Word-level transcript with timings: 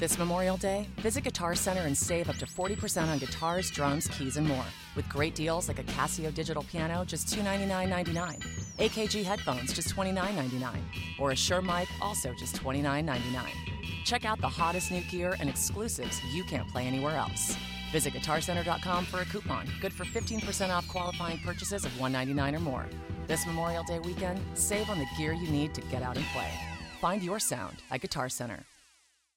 This 0.00 0.18
Memorial 0.18 0.56
Day, 0.56 0.88
visit 0.96 1.24
Guitar 1.24 1.54
Center 1.54 1.82
and 1.82 1.94
save 1.94 2.30
up 2.30 2.36
to 2.36 2.46
40% 2.46 3.08
on 3.08 3.18
guitars, 3.18 3.70
drums, 3.70 4.08
keys, 4.08 4.38
and 4.38 4.48
more. 4.48 4.64
With 4.96 5.06
great 5.10 5.34
deals 5.34 5.68
like 5.68 5.78
a 5.78 5.82
Casio 5.82 6.32
digital 6.32 6.62
piano, 6.62 7.04
just 7.04 7.26
$299.99, 7.26 8.42
AKG 8.78 9.22
headphones, 9.22 9.74
just 9.74 9.94
$29.99, 9.94 10.78
or 11.18 11.32
a 11.32 11.36
Shure 11.36 11.60
mic, 11.60 11.86
also 12.00 12.32
just 12.32 12.56
$29.99. 12.56 13.20
Check 14.06 14.24
out 14.24 14.40
the 14.40 14.48
hottest 14.48 14.90
new 14.90 15.02
gear 15.02 15.36
and 15.38 15.50
exclusives 15.50 16.18
you 16.32 16.44
can't 16.44 16.66
play 16.68 16.86
anywhere 16.86 17.16
else. 17.16 17.54
Visit 17.92 18.14
GuitarCenter.com 18.14 19.04
for 19.04 19.20
a 19.20 19.26
coupon, 19.26 19.68
good 19.82 19.92
for 19.92 20.04
15% 20.04 20.70
off 20.70 20.88
qualifying 20.88 21.40
purchases 21.40 21.84
of 21.84 22.00
199 22.00 22.54
or 22.54 22.60
more. 22.60 22.86
This 23.26 23.44
Memorial 23.44 23.84
Day 23.84 23.98
weekend, 23.98 24.40
save 24.54 24.88
on 24.88 24.98
the 24.98 25.06
gear 25.18 25.34
you 25.34 25.48
need 25.50 25.74
to 25.74 25.82
get 25.82 26.02
out 26.02 26.16
and 26.16 26.24
play. 26.32 26.50
Find 27.02 27.22
your 27.22 27.38
sound 27.38 27.82
at 27.90 28.00
Guitar 28.00 28.30
Center. 28.30 28.64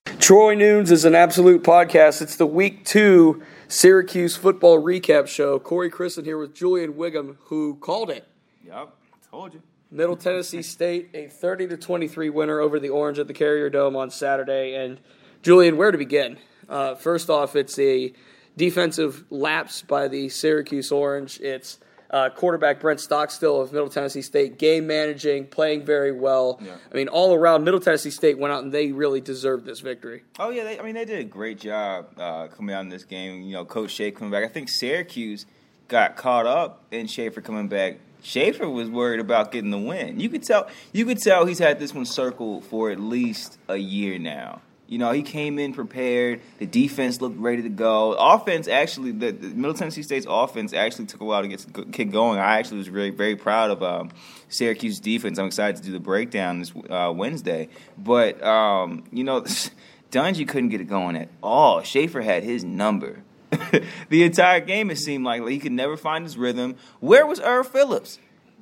Troy 0.06 0.56
Nunes 0.56 0.92
is 0.92 1.06
an 1.06 1.16
absolute 1.16 1.64
podcast. 1.64 2.22
It's 2.22 2.36
the 2.36 2.46
week 2.46 2.86
two 2.86 3.42
Syracuse 3.68 4.36
football 4.36 4.82
recap 4.82 5.28
show. 5.28 5.60
Corey 5.60 5.90
Christen 5.90 6.26
here 6.26 6.38
with 6.38 6.54
Julian 6.54 6.96
Whigham, 6.96 7.38
who 7.46 7.76
called 7.76 8.10
it. 8.10 8.28
Yep, 8.66 8.94
told 9.30 9.54
you. 9.54 9.62
Middle 9.92 10.16
Tennessee 10.16 10.62
State, 10.62 11.10
a 11.14 11.28
30 11.28 11.68
to 11.70 11.78
23 11.78 12.30
winner 12.30 12.60
over 12.60 12.80
the 12.80 12.90
Orange 12.90 13.20
at 13.20 13.28
the 13.28 13.34
Carrier 13.34 13.70
Dome 13.70 13.96
on 13.96 14.10
Saturday. 14.10 14.76
And 14.76 15.00
Julian, 15.42 15.78
where 15.78 15.92
to 15.92 15.98
begin? 15.98 16.38
Uh, 16.70 16.96
first 16.96 17.30
off, 17.30 17.56
it's 17.56 17.78
a 17.80 18.14
defensive 18.56 19.26
lapse 19.30 19.82
by 19.82 20.08
the 20.08 20.30
Syracuse 20.30 20.92
Orange. 20.92 21.40
It's 21.42 21.80
uh, 22.14 22.30
quarterback 22.30 22.80
Brent 22.80 23.02
Stockstill 23.02 23.60
of 23.60 23.74
Middle 23.74 23.90
Tennessee 23.90 24.22
State, 24.22 24.60
game 24.60 24.86
managing, 24.86 25.48
playing 25.48 25.84
very 25.84 26.12
well. 26.12 26.60
Yeah. 26.64 26.76
I 26.92 26.96
mean, 26.96 27.08
all 27.08 27.34
around, 27.34 27.64
Middle 27.64 27.80
Tennessee 27.80 28.12
State 28.12 28.38
went 28.38 28.54
out 28.54 28.64
and 28.64 28.72
they 28.72 28.92
really 28.92 29.20
deserved 29.20 29.66
this 29.66 29.80
victory. 29.80 30.24
Oh 30.40 30.52
yeah, 30.52 30.64
they, 30.64 30.80
I 30.80 30.84
mean 30.84 30.94
they 30.94 31.06
did 31.06 31.20
a 31.20 31.24
great 31.24 31.60
job 31.60 32.08
uh, 32.18 32.48
coming 32.48 32.76
out 32.76 32.82
in 32.82 32.90
this 32.90 33.04
game. 33.04 33.42
You 33.42 33.54
know, 33.54 33.66
Coach 33.66 33.92
Shea 33.92 34.12
coming 34.12 34.32
back. 34.32 34.44
I 34.44 34.48
think 34.48 34.70
Syracuse 34.70 35.48
got 35.88 36.16
caught 36.16 36.46
up 36.46 36.84
in 36.92 37.08
Shafer 37.08 37.42
coming 37.42 37.68
back. 37.68 37.98
Shafer 38.22 38.70
was 38.70 38.90
worried 38.90 39.20
about 39.20 39.52
getting 39.52 39.72
the 39.72 39.80
win. 39.80 40.20
You 40.20 40.30
could 40.30 40.44
tell. 40.44 40.68
You 40.92 41.06
could 41.06 41.18
tell 41.18 41.46
he's 41.46 41.60
had 41.60 41.80
this 41.80 41.96
one 41.96 42.06
circled 42.06 42.64
for 42.64 42.92
at 42.92 43.00
least 43.00 43.58
a 43.68 43.78
year 43.78 44.20
now. 44.20 44.62
You 44.88 44.98
know, 44.98 45.12
he 45.12 45.24
came 45.24 45.60
in 45.60 45.74
prepared. 45.74 46.42
The 46.60 46.66
defense 46.66 47.22
looked 47.22 47.40
ready 47.40 47.62
to 47.64 47.70
go. 47.70 48.14
Offense 48.14 48.68
actually, 48.68 49.12
the, 49.12 49.32
the 49.32 49.48
Middle 49.48 49.74
Tennessee 49.74 50.04
State's 50.04 50.28
offense 50.30 50.74
actually 50.74 51.06
took 51.06 51.22
a 51.22 51.26
while 51.26 51.42
to 51.42 51.48
get 51.48 51.92
get 51.92 52.12
going. 52.12 52.40
I 52.40 52.60
actually 52.60 52.78
was 52.78 52.88
very 52.88 53.10
very 53.10 53.36
proud 53.36 53.72
of 53.72 53.82
um, 53.82 54.12
Syracuse 54.50 55.00
defense. 55.00 55.40
I'm 55.40 55.48
excited 55.48 55.78
to 55.78 55.84
do 55.84 55.92
the 55.92 56.00
breakdown 56.00 56.60
this 56.60 56.74
uh, 56.90 57.12
Wednesday. 57.16 57.70
But 57.98 58.44
um, 58.44 59.06
you 59.12 59.24
know, 59.24 59.42
Dungey 60.12 60.48
couldn't 60.48 60.70
get 60.70 60.82
it 60.82 60.90
going 60.90 61.16
at 61.16 61.30
all. 61.42 61.82
Shafer 61.82 62.22
had 62.22 62.44
his 62.44 62.64
number. 62.64 63.24
the 64.10 64.24
entire 64.24 64.60
game, 64.60 64.90
it 64.92 64.98
seemed 64.98 65.24
like, 65.24 65.42
like 65.42 65.52
he 65.52 65.60
could 65.60 65.72
never 65.72 65.96
find 65.96 66.24
his 66.24 66.38
rhythm. 66.38 66.76
Where 67.00 67.26
was 67.26 67.40
Irv 67.40 67.68
Philips? 67.68 68.20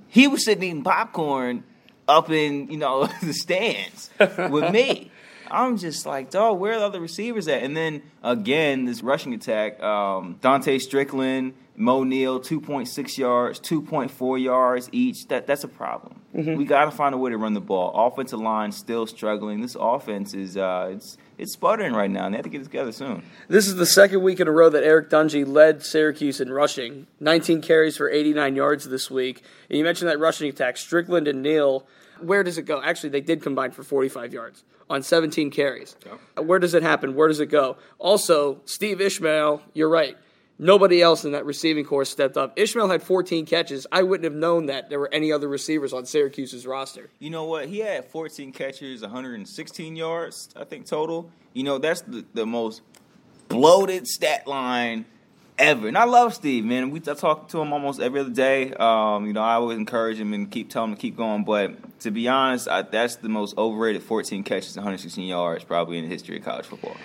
He 0.07 0.27
was 0.27 0.43
sitting 0.45 0.63
eating 0.63 0.83
popcorn 0.83 1.63
up 2.07 2.29
in 2.29 2.69
you 2.69 2.77
know 2.77 3.07
the 3.23 3.33
stands 3.33 4.09
with 4.19 4.71
me. 4.71 5.11
I'm 5.51 5.77
just 5.77 6.05
like, 6.05 6.31
dog, 6.31 6.59
where 6.59 6.73
are 6.73 6.79
the 6.79 6.85
other 6.85 7.01
receivers 7.01 7.47
at? 7.47 7.61
And 7.63 7.75
then 7.75 8.01
again, 8.23 8.85
this 8.85 9.03
rushing 9.03 9.33
attack, 9.33 9.81
um, 9.83 10.39
Dontae 10.41 10.79
Strickland, 10.79 11.53
Moe 11.75 12.03
Neal, 12.03 12.39
2.6 12.39 13.17
yards, 13.17 13.59
2.4 13.59 14.41
yards 14.41 14.89
each. 14.91 15.27
That 15.27 15.47
that's 15.47 15.63
a 15.63 15.67
problem. 15.67 16.21
We 16.33 16.63
got 16.63 16.85
to 16.85 16.91
find 16.91 17.13
a 17.13 17.17
way 17.17 17.31
to 17.31 17.37
run 17.37 17.53
the 17.53 17.61
ball. 17.61 17.91
Offensive 18.07 18.39
line 18.39 18.71
still 18.71 19.05
struggling. 19.05 19.59
This 19.59 19.75
offense 19.77 20.33
is 20.33 20.55
uh, 20.55 20.91
it's 20.93 21.17
it's 21.37 21.53
sputtering 21.53 21.93
right 21.93 22.09
now, 22.09 22.25
and 22.25 22.33
they 22.33 22.37
have 22.37 22.43
to 22.43 22.49
get 22.49 22.61
it 22.61 22.65
together 22.65 22.91
soon. 22.91 23.23
This 23.47 23.67
is 23.67 23.75
the 23.75 23.85
second 23.85 24.21
week 24.21 24.39
in 24.39 24.47
a 24.47 24.51
row 24.51 24.69
that 24.69 24.83
Eric 24.83 25.09
Dungey 25.09 25.45
led 25.45 25.83
Syracuse 25.83 26.39
in 26.39 26.53
rushing. 26.53 27.07
19 27.19 27.61
carries 27.61 27.97
for 27.97 28.09
89 28.09 28.55
yards 28.55 28.87
this 28.87 29.09
week. 29.09 29.43
And 29.67 29.77
you 29.77 29.83
mentioned 29.83 30.09
that 30.09 30.19
rushing 30.19 30.47
attack. 30.49 30.77
Strickland 30.77 31.27
and 31.27 31.41
Neal, 31.41 31.85
where 32.23 32.43
does 32.43 32.57
it 32.57 32.63
go? 32.63 32.81
Actually, 32.81 33.09
they 33.09 33.21
did 33.21 33.41
combine 33.41 33.71
for 33.71 33.83
45 33.83 34.33
yards 34.33 34.63
on 34.89 35.03
17 35.03 35.51
carries. 35.51 35.95
Uh, 36.37 36.43
where 36.43 36.59
does 36.59 36.73
it 36.73 36.83
happen? 36.83 37.15
Where 37.15 37.27
does 37.27 37.39
it 37.39 37.47
go? 37.47 37.77
Also, 37.97 38.61
Steve 38.65 39.01
Ishmael, 39.01 39.61
you're 39.73 39.89
right. 39.89 40.17
Nobody 40.59 41.01
else 41.01 41.25
in 41.25 41.31
that 41.31 41.45
receiving 41.45 41.85
corps 41.85 42.05
stepped 42.05 42.37
up. 42.37 42.53
Ishmael 42.55 42.89
had 42.89 43.01
14 43.01 43.47
catches. 43.47 43.87
I 43.91 44.03
wouldn't 44.03 44.25
have 44.25 44.35
known 44.35 44.67
that 44.67 44.89
there 44.89 44.99
were 44.99 45.11
any 45.11 45.31
other 45.31 45.47
receivers 45.47 45.91
on 45.91 46.05
Syracuse's 46.05 46.67
roster. 46.67 47.09
You 47.17 47.31
know 47.31 47.45
what? 47.45 47.67
He 47.67 47.79
had 47.79 48.05
14 48.05 48.51
catches, 48.51 49.01
116 49.01 49.95
yards, 49.95 50.49
I 50.55 50.65
think 50.65 50.85
total. 50.85 51.31
You 51.53 51.63
know, 51.63 51.79
that's 51.79 52.01
the, 52.01 52.23
the 52.35 52.45
most 52.45 52.83
bloated 53.47 54.07
stat 54.07 54.45
line 54.45 55.05
ever. 55.57 55.87
And 55.87 55.97
I 55.97 56.05
love 56.05 56.33
Steve, 56.33 56.65
man. 56.65 56.91
We 56.91 56.99
I 56.99 57.13
talk 57.13 57.49
to 57.49 57.59
him 57.59 57.73
almost 57.73 57.99
every 57.99 58.19
other 58.19 58.29
day. 58.29 58.73
Um, 58.73 59.25
you 59.25 59.33
know, 59.33 59.41
I 59.41 59.55
always 59.55 59.77
encourage 59.77 60.19
him 60.19 60.33
and 60.33 60.49
keep 60.49 60.69
telling 60.69 60.91
him 60.91 60.95
to 60.95 61.01
keep 61.01 61.17
going. 61.17 61.43
But 61.43 61.99
to 62.01 62.11
be 62.11 62.27
honest, 62.27 62.67
I, 62.67 62.81
that's 62.83 63.17
the 63.17 63.29
most 63.29 63.57
overrated 63.57 64.03
14 64.03 64.43
catches, 64.43 64.75
116 64.75 65.27
yards 65.27 65.63
probably 65.63 65.97
in 65.97 66.05
the 66.05 66.09
history 66.09 66.37
of 66.37 66.43
college 66.43 66.65
football. 66.65 66.97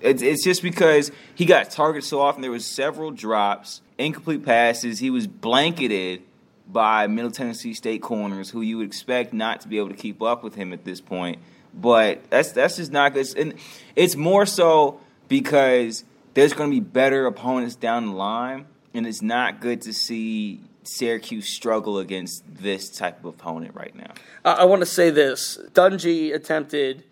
It's, 0.00 0.22
it's 0.22 0.44
just 0.44 0.62
because 0.62 1.12
he 1.34 1.46
got 1.46 1.70
targeted 1.70 2.06
so 2.06 2.20
often. 2.20 2.42
There 2.42 2.50
was 2.50 2.66
several 2.66 3.10
drops, 3.10 3.80
incomplete 3.96 4.44
passes. 4.44 4.98
He 4.98 5.10
was 5.10 5.26
blanketed 5.26 6.22
by 6.66 7.06
Middle 7.06 7.30
Tennessee 7.30 7.74
State 7.74 8.02
corners, 8.02 8.50
who 8.50 8.60
you 8.60 8.78
would 8.78 8.86
expect 8.86 9.32
not 9.32 9.60
to 9.62 9.68
be 9.68 9.78
able 9.78 9.90
to 9.90 9.94
keep 9.94 10.22
up 10.22 10.42
with 10.42 10.54
him 10.54 10.72
at 10.72 10.84
this 10.84 11.00
point. 11.00 11.38
But 11.72 12.30
that's 12.30 12.52
that's 12.52 12.76
just 12.76 12.92
not 12.92 13.14
good. 13.14 13.26
And 13.36 13.54
it's 13.96 14.14
more 14.14 14.46
so 14.46 15.00
because 15.28 16.04
there's 16.34 16.52
going 16.52 16.70
to 16.70 16.74
be 16.74 16.80
better 16.80 17.26
opponents 17.26 17.76
down 17.76 18.06
the 18.06 18.12
line, 18.12 18.66
and 18.92 19.06
it's 19.06 19.22
not 19.22 19.60
good 19.60 19.82
to 19.82 19.92
see 19.92 20.60
Syracuse 20.82 21.48
struggle 21.48 21.98
against 21.98 22.42
this 22.46 22.90
type 22.90 23.20
of 23.20 23.34
opponent 23.34 23.74
right 23.74 23.94
now. 23.94 24.12
I, 24.44 24.52
I 24.52 24.64
want 24.64 24.80
to 24.80 24.86
say 24.86 25.10
this: 25.10 25.58
Dungey 25.72 26.34
attempted 26.34 27.04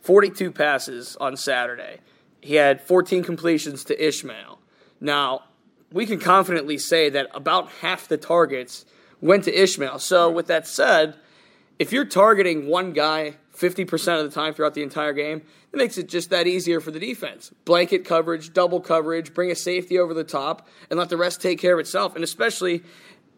42 0.00 0.52
passes 0.52 1.16
on 1.16 1.36
Saturday. 1.36 1.98
He 2.40 2.54
had 2.54 2.80
14 2.80 3.24
completions 3.24 3.84
to 3.84 4.06
Ishmael. 4.06 4.60
Now, 5.00 5.42
we 5.92 6.06
can 6.06 6.20
confidently 6.20 6.78
say 6.78 7.10
that 7.10 7.28
about 7.34 7.68
half 7.80 8.08
the 8.08 8.16
targets 8.16 8.84
went 9.20 9.44
to 9.44 9.62
Ishmael. 9.62 9.98
So, 9.98 10.30
with 10.30 10.46
that 10.46 10.66
said, 10.66 11.16
if 11.78 11.92
you're 11.92 12.04
targeting 12.04 12.66
one 12.66 12.92
guy 12.92 13.36
50% 13.58 14.18
of 14.18 14.24
the 14.24 14.34
time 14.34 14.54
throughout 14.54 14.74
the 14.74 14.82
entire 14.82 15.12
game, 15.12 15.42
it 15.72 15.76
makes 15.76 15.98
it 15.98 16.08
just 16.08 16.30
that 16.30 16.46
easier 16.46 16.80
for 16.80 16.90
the 16.90 17.00
defense. 17.00 17.52
Blanket 17.64 18.04
coverage, 18.04 18.52
double 18.52 18.80
coverage, 18.80 19.34
bring 19.34 19.50
a 19.50 19.54
safety 19.56 19.98
over 19.98 20.14
the 20.14 20.24
top, 20.24 20.66
and 20.90 20.98
let 20.98 21.08
the 21.08 21.16
rest 21.16 21.42
take 21.42 21.58
care 21.58 21.74
of 21.74 21.80
itself. 21.80 22.14
And 22.14 22.22
especially 22.22 22.82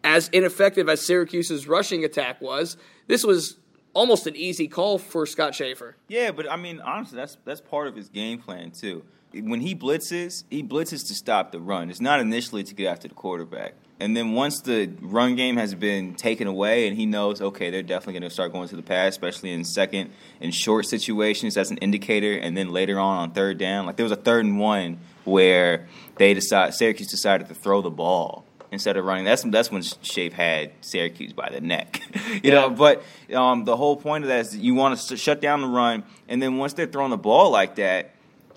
as 0.03 0.29
ineffective 0.29 0.87
as 0.89 1.01
Syracuse's 1.01 1.67
rushing 1.67 2.05
attack 2.05 2.41
was, 2.41 2.77
this 3.07 3.23
was 3.23 3.57
almost 3.93 4.27
an 4.27 4.35
easy 4.35 4.67
call 4.67 4.97
for 4.97 5.25
Scott 5.25 5.55
Shafer. 5.55 5.95
Yeah, 6.07 6.31
but 6.31 6.49
I 6.49 6.55
mean, 6.55 6.79
honestly, 6.81 7.17
that's 7.17 7.37
that's 7.45 7.61
part 7.61 7.87
of 7.87 7.95
his 7.95 8.09
game 8.09 8.39
plan 8.39 8.71
too. 8.71 9.03
When 9.33 9.61
he 9.61 9.73
blitzes, 9.73 10.43
he 10.49 10.61
blitzes 10.61 11.07
to 11.07 11.15
stop 11.15 11.51
the 11.51 11.59
run. 11.61 11.89
It's 11.89 12.01
not 12.01 12.19
initially 12.19 12.63
to 12.63 12.75
get 12.75 12.87
after 12.87 13.07
the 13.07 13.13
quarterback. 13.13 13.75
And 14.01 14.17
then 14.17 14.33
once 14.33 14.61
the 14.61 14.91
run 14.99 15.35
game 15.35 15.57
has 15.57 15.75
been 15.75 16.15
taken 16.15 16.47
away, 16.47 16.87
and 16.87 16.97
he 16.97 17.05
knows, 17.05 17.39
okay, 17.39 17.69
they're 17.69 17.83
definitely 17.83 18.13
going 18.13 18.23
to 18.23 18.29
start 18.31 18.51
going 18.51 18.67
to 18.69 18.75
the 18.75 18.81
pass, 18.81 19.09
especially 19.09 19.51
in 19.53 19.63
second 19.63 20.09
and 20.41 20.53
short 20.53 20.87
situations. 20.87 21.53
That's 21.53 21.69
an 21.69 21.77
indicator. 21.77 22.33
And 22.33 22.57
then 22.57 22.69
later 22.69 22.99
on 22.99 23.19
on 23.19 23.31
third 23.31 23.59
down, 23.59 23.85
like 23.85 23.97
there 23.97 24.03
was 24.03 24.11
a 24.11 24.17
third 24.17 24.43
and 24.43 24.59
one 24.59 24.99
where 25.23 25.87
they 26.17 26.33
decide 26.33 26.73
Syracuse 26.73 27.09
decided 27.09 27.47
to 27.49 27.53
throw 27.53 27.81
the 27.81 27.91
ball 27.91 28.43
instead 28.71 28.97
of 28.97 29.05
running. 29.05 29.25
That's 29.25 29.43
that's 29.43 29.69
when 29.71 29.81
Shape 30.01 30.33
had 30.33 30.71
Syracuse 30.81 31.33
by 31.33 31.49
the 31.49 31.61
neck, 31.61 32.01
you 32.43 32.51
know. 32.51 32.69
But 32.69 33.03
um, 33.33 33.65
the 33.65 33.75
whole 33.77 33.95
point 33.97 34.23
of 34.23 34.29
that 34.29 34.39
is 34.41 34.51
that 34.51 34.61
you 34.61 34.73
want 34.73 34.97
to 34.99 35.17
shut 35.17 35.41
down 35.41 35.61
the 35.61 35.67
run, 35.67 36.03
and 36.27 36.41
then 36.41 36.57
once 36.57 36.73
they're 36.73 36.87
throwing 36.87 37.11
the 37.11 37.17
ball 37.17 37.51
like 37.51 37.75
that, 37.75 38.11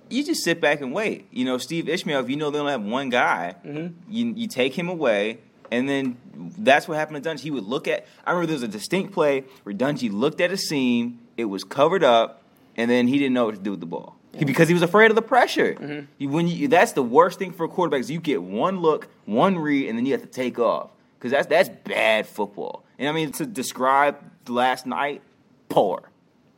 you 0.08 0.24
just 0.24 0.44
sit 0.44 0.60
back 0.60 0.80
and 0.80 0.92
wait. 0.92 1.26
You 1.30 1.44
know, 1.44 1.58
Steve 1.58 1.88
Ishmael, 1.88 2.20
if 2.20 2.30
you 2.30 2.36
know 2.36 2.50
they 2.50 2.58
only 2.58 2.72
have 2.72 2.82
one 2.82 3.10
guy, 3.10 3.56
Mm-hmm. 3.64 3.94
you 4.12 4.32
you 4.36 4.46
take 4.48 4.78
him 4.78 4.88
away. 4.88 5.38
And 5.70 5.88
then 5.88 6.18
that's 6.58 6.86
what 6.86 6.98
happened 6.98 7.24
to 7.24 7.28
Dungey. 7.28 7.40
He 7.40 7.50
would 7.50 7.64
look 7.64 7.88
at. 7.88 8.06
I 8.24 8.30
remember 8.30 8.46
there 8.48 8.54
was 8.54 8.62
a 8.62 8.68
distinct 8.68 9.12
play 9.12 9.44
where 9.64 9.74
Dungey 9.74 10.12
looked 10.12 10.40
at 10.40 10.52
a 10.52 10.56
seam. 10.56 11.18
It 11.36 11.46
was 11.46 11.64
covered 11.64 12.04
up, 12.04 12.42
and 12.76 12.88
then 12.88 13.08
he 13.08 13.18
didn't 13.18 13.32
know 13.32 13.46
what 13.46 13.54
to 13.56 13.60
do 13.60 13.70
with 13.72 13.80
the 13.80 13.86
ball 13.86 14.14
He- 14.36 14.44
because 14.44 14.68
he 14.68 14.74
was 14.74 14.82
afraid 14.82 15.10
of 15.10 15.14
the 15.14 15.22
pressure. 15.22 15.74
Mm-hmm. 15.74 16.32
When 16.32 16.48
you, 16.48 16.68
that's 16.68 16.92
the 16.92 17.02
worst 17.02 17.38
thing 17.38 17.52
for 17.52 17.68
quarterbacks. 17.68 18.10
you 18.10 18.20
get 18.20 18.42
one 18.42 18.80
look, 18.80 19.08
one 19.24 19.58
read, 19.58 19.88
and 19.88 19.98
then 19.98 20.06
you 20.06 20.12
have 20.12 20.22
to 20.22 20.26
take 20.28 20.58
off 20.58 20.90
because 21.18 21.30
that's 21.32 21.46
that's 21.46 21.68
bad 21.68 22.26
football. 22.26 22.84
And 22.98 23.08
I 23.08 23.12
mean 23.12 23.32
to 23.32 23.46
describe 23.46 24.16
last 24.48 24.86
night, 24.86 25.22
poor, 25.68 26.10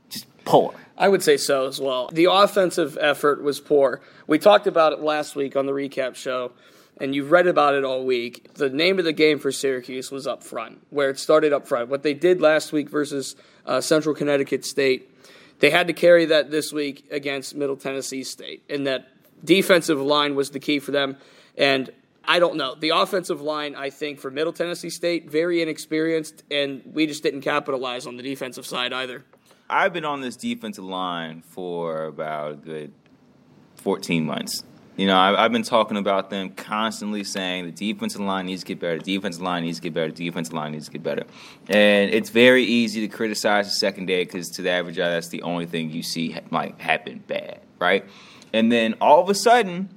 just 0.08 0.26
poor. 0.44 0.74
I 0.98 1.08
would 1.08 1.22
say 1.22 1.36
so 1.36 1.66
as 1.66 1.80
well. 1.80 2.08
The 2.12 2.26
offensive 2.30 2.96
effort 3.00 3.42
was 3.42 3.60
poor. 3.60 4.00
We 4.26 4.38
talked 4.38 4.66
about 4.66 4.92
it 4.92 5.00
last 5.00 5.36
week 5.36 5.54
on 5.56 5.66
the 5.66 5.72
recap 5.72 6.14
show, 6.14 6.52
and 6.98 7.14
you've 7.14 7.30
read 7.30 7.46
about 7.46 7.74
it 7.74 7.84
all 7.84 8.04
week. 8.04 8.54
The 8.54 8.70
name 8.70 8.98
of 8.98 9.04
the 9.04 9.12
game 9.12 9.38
for 9.38 9.52
Syracuse 9.52 10.10
was 10.10 10.26
up 10.26 10.42
front, 10.42 10.80
where 10.90 11.10
it 11.10 11.18
started 11.18 11.52
up 11.52 11.68
front. 11.68 11.88
What 11.88 12.02
they 12.02 12.14
did 12.14 12.40
last 12.40 12.72
week 12.72 12.88
versus 12.88 13.36
uh, 13.66 13.80
Central 13.82 14.14
Connecticut 14.14 14.64
State, 14.64 15.10
They 15.58 15.70
had 15.70 15.86
to 15.86 15.92
carry 15.92 16.26
that 16.26 16.50
this 16.50 16.72
week 16.72 17.06
against 17.10 17.54
Middle 17.54 17.76
Tennessee 17.76 18.24
State, 18.24 18.62
and 18.68 18.86
that 18.86 19.08
defensive 19.42 20.00
line 20.00 20.34
was 20.34 20.50
the 20.50 20.60
key 20.60 20.78
for 20.78 20.90
them. 20.90 21.16
And 21.56 21.90
I 22.24 22.38
don't 22.38 22.56
know. 22.56 22.74
The 22.74 22.90
offensive 22.90 23.40
line, 23.40 23.74
I 23.74 23.90
think, 23.90 24.20
for 24.20 24.30
Middle 24.30 24.52
Tennessee 24.52 24.90
State, 24.90 25.30
very 25.30 25.62
inexperienced, 25.62 26.42
and 26.50 26.82
we 26.92 27.06
just 27.06 27.22
didn't 27.22 27.42
capitalize 27.42 28.06
on 28.06 28.16
the 28.16 28.22
defensive 28.22 28.66
side 28.66 28.92
either. 28.92 29.24
I've 29.68 29.92
been 29.92 30.04
on 30.04 30.20
this 30.20 30.36
defensive 30.36 30.84
line 30.84 31.42
for 31.42 32.04
about 32.04 32.52
a 32.52 32.56
good 32.56 32.92
14 33.76 34.24
months. 34.24 34.64
You 34.96 35.06
know, 35.06 35.18
I've, 35.18 35.34
I've, 35.34 35.52
been 35.52 35.62
talking 35.62 35.98
about 35.98 36.30
them 36.30 36.50
constantly 36.50 37.22
saying 37.22 37.66
the 37.66 37.70
defensive 37.70 38.20
line 38.20 38.46
needs 38.46 38.62
to 38.62 38.66
get 38.66 38.80
better, 38.80 38.98
the 38.98 39.16
defensive 39.16 39.42
line 39.42 39.64
needs 39.64 39.76
to 39.78 39.82
get 39.82 39.92
better, 39.92 40.10
the 40.10 40.24
defensive 40.24 40.54
line 40.54 40.72
needs 40.72 40.86
to 40.86 40.92
get 40.92 41.02
better. 41.02 41.24
And 41.68 42.10
it's 42.10 42.30
very 42.30 42.64
easy 42.64 43.06
to 43.06 43.08
criticize 43.08 43.66
the 43.66 43.74
secondary 43.74 44.24
because 44.24 44.48
to 44.52 44.62
the 44.62 44.70
average 44.70 44.98
eye, 44.98 45.10
that's 45.10 45.28
the 45.28 45.42
only 45.42 45.66
thing 45.66 45.90
you 45.90 46.02
see 46.02 46.38
like 46.50 46.80
happen 46.80 47.22
bad, 47.26 47.60
right? 47.78 48.06
And 48.54 48.72
then 48.72 48.94
all 49.00 49.22
of 49.22 49.28
a 49.28 49.34
sudden, 49.34 49.90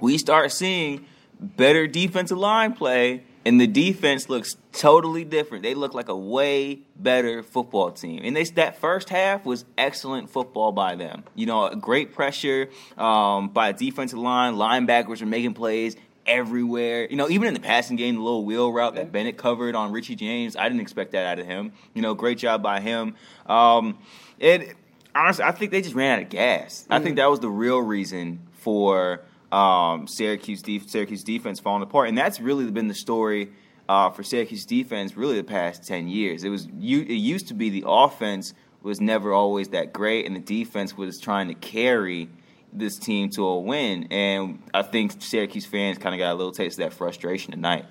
we 0.00 0.18
start 0.18 0.50
seeing 0.50 1.06
better 1.40 1.86
defensive 1.86 2.38
line 2.38 2.72
play 2.72 3.22
and 3.44 3.60
the 3.60 3.66
defense 3.66 4.28
looks 4.28 4.56
totally 4.72 5.24
different. 5.24 5.62
They 5.62 5.74
look 5.74 5.94
like 5.94 6.08
a 6.08 6.16
way 6.16 6.80
better 6.96 7.42
football 7.42 7.90
team. 7.90 8.22
And 8.24 8.34
they, 8.34 8.44
that 8.44 8.78
first 8.78 9.10
half 9.10 9.44
was 9.44 9.64
excellent 9.76 10.30
football 10.30 10.72
by 10.72 10.94
them. 10.94 11.24
You 11.34 11.46
know, 11.46 11.68
great 11.74 12.14
pressure 12.14 12.70
um, 12.96 13.48
by 13.48 13.72
defensive 13.72 14.18
line. 14.18 14.54
Linebackers 14.54 15.20
were 15.20 15.26
making 15.26 15.54
plays 15.54 15.96
everywhere. 16.26 17.06
You 17.10 17.16
know, 17.16 17.28
even 17.28 17.48
in 17.48 17.54
the 17.54 17.60
passing 17.60 17.96
game, 17.96 18.14
the 18.14 18.22
little 18.22 18.44
wheel 18.44 18.72
route 18.72 18.94
that 18.94 19.12
Bennett 19.12 19.36
covered 19.36 19.74
on 19.74 19.92
Richie 19.92 20.16
James, 20.16 20.56
I 20.56 20.64
didn't 20.68 20.80
expect 20.80 21.12
that 21.12 21.26
out 21.26 21.38
of 21.38 21.46
him. 21.46 21.72
You 21.92 22.00
know, 22.00 22.14
great 22.14 22.38
job 22.38 22.62
by 22.62 22.80
him. 22.80 23.14
Um, 23.46 23.98
and 24.40 24.74
honestly, 25.14 25.44
I 25.44 25.52
think 25.52 25.70
they 25.70 25.82
just 25.82 25.94
ran 25.94 26.18
out 26.18 26.22
of 26.22 26.30
gas. 26.30 26.82
Mm-hmm. 26.82 26.92
I 26.92 26.98
think 26.98 27.08
mm-hmm. 27.10 27.16
that 27.16 27.30
was 27.30 27.40
the 27.40 27.50
real 27.50 27.80
reason 27.80 28.40
for– 28.54 29.20
um, 29.54 30.08
Syracuse 30.08 30.62
def- 30.62 30.90
Syracuse 30.90 31.22
defense 31.22 31.60
falling 31.60 31.82
apart, 31.82 32.08
and 32.08 32.18
that's 32.18 32.40
really 32.40 32.68
been 32.70 32.88
the 32.88 32.94
story 32.94 33.52
uh, 33.88 34.10
for 34.10 34.22
Syracuse 34.22 34.64
defense 34.64 35.16
really 35.16 35.36
the 35.36 35.44
past 35.44 35.86
ten 35.86 36.08
years. 36.08 36.42
It 36.42 36.48
was 36.48 36.66
it 36.66 36.72
used 36.80 37.48
to 37.48 37.54
be 37.54 37.70
the 37.70 37.84
offense 37.86 38.54
was 38.82 39.00
never 39.00 39.32
always 39.32 39.68
that 39.68 39.92
great, 39.92 40.26
and 40.26 40.34
the 40.34 40.40
defense 40.40 40.96
was 40.96 41.20
trying 41.20 41.48
to 41.48 41.54
carry 41.54 42.28
this 42.72 42.98
team 42.98 43.30
to 43.30 43.46
a 43.46 43.60
win. 43.60 44.08
And 44.10 44.62
I 44.74 44.82
think 44.82 45.22
Syracuse 45.22 45.64
fans 45.64 45.98
kind 45.98 46.14
of 46.14 46.18
got 46.18 46.32
a 46.32 46.34
little 46.34 46.52
taste 46.52 46.78
of 46.78 46.84
that 46.84 46.92
frustration 46.92 47.52
tonight. 47.52 47.86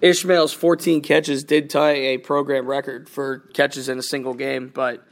Ishmael's 0.00 0.52
14 0.52 1.02
catches 1.02 1.44
did 1.44 1.70
tie 1.70 1.92
a 1.92 2.18
program 2.18 2.66
record 2.66 3.08
for 3.08 3.40
catches 3.54 3.88
in 3.88 3.98
a 3.98 4.02
single 4.02 4.34
game, 4.34 4.70
but 4.72 5.06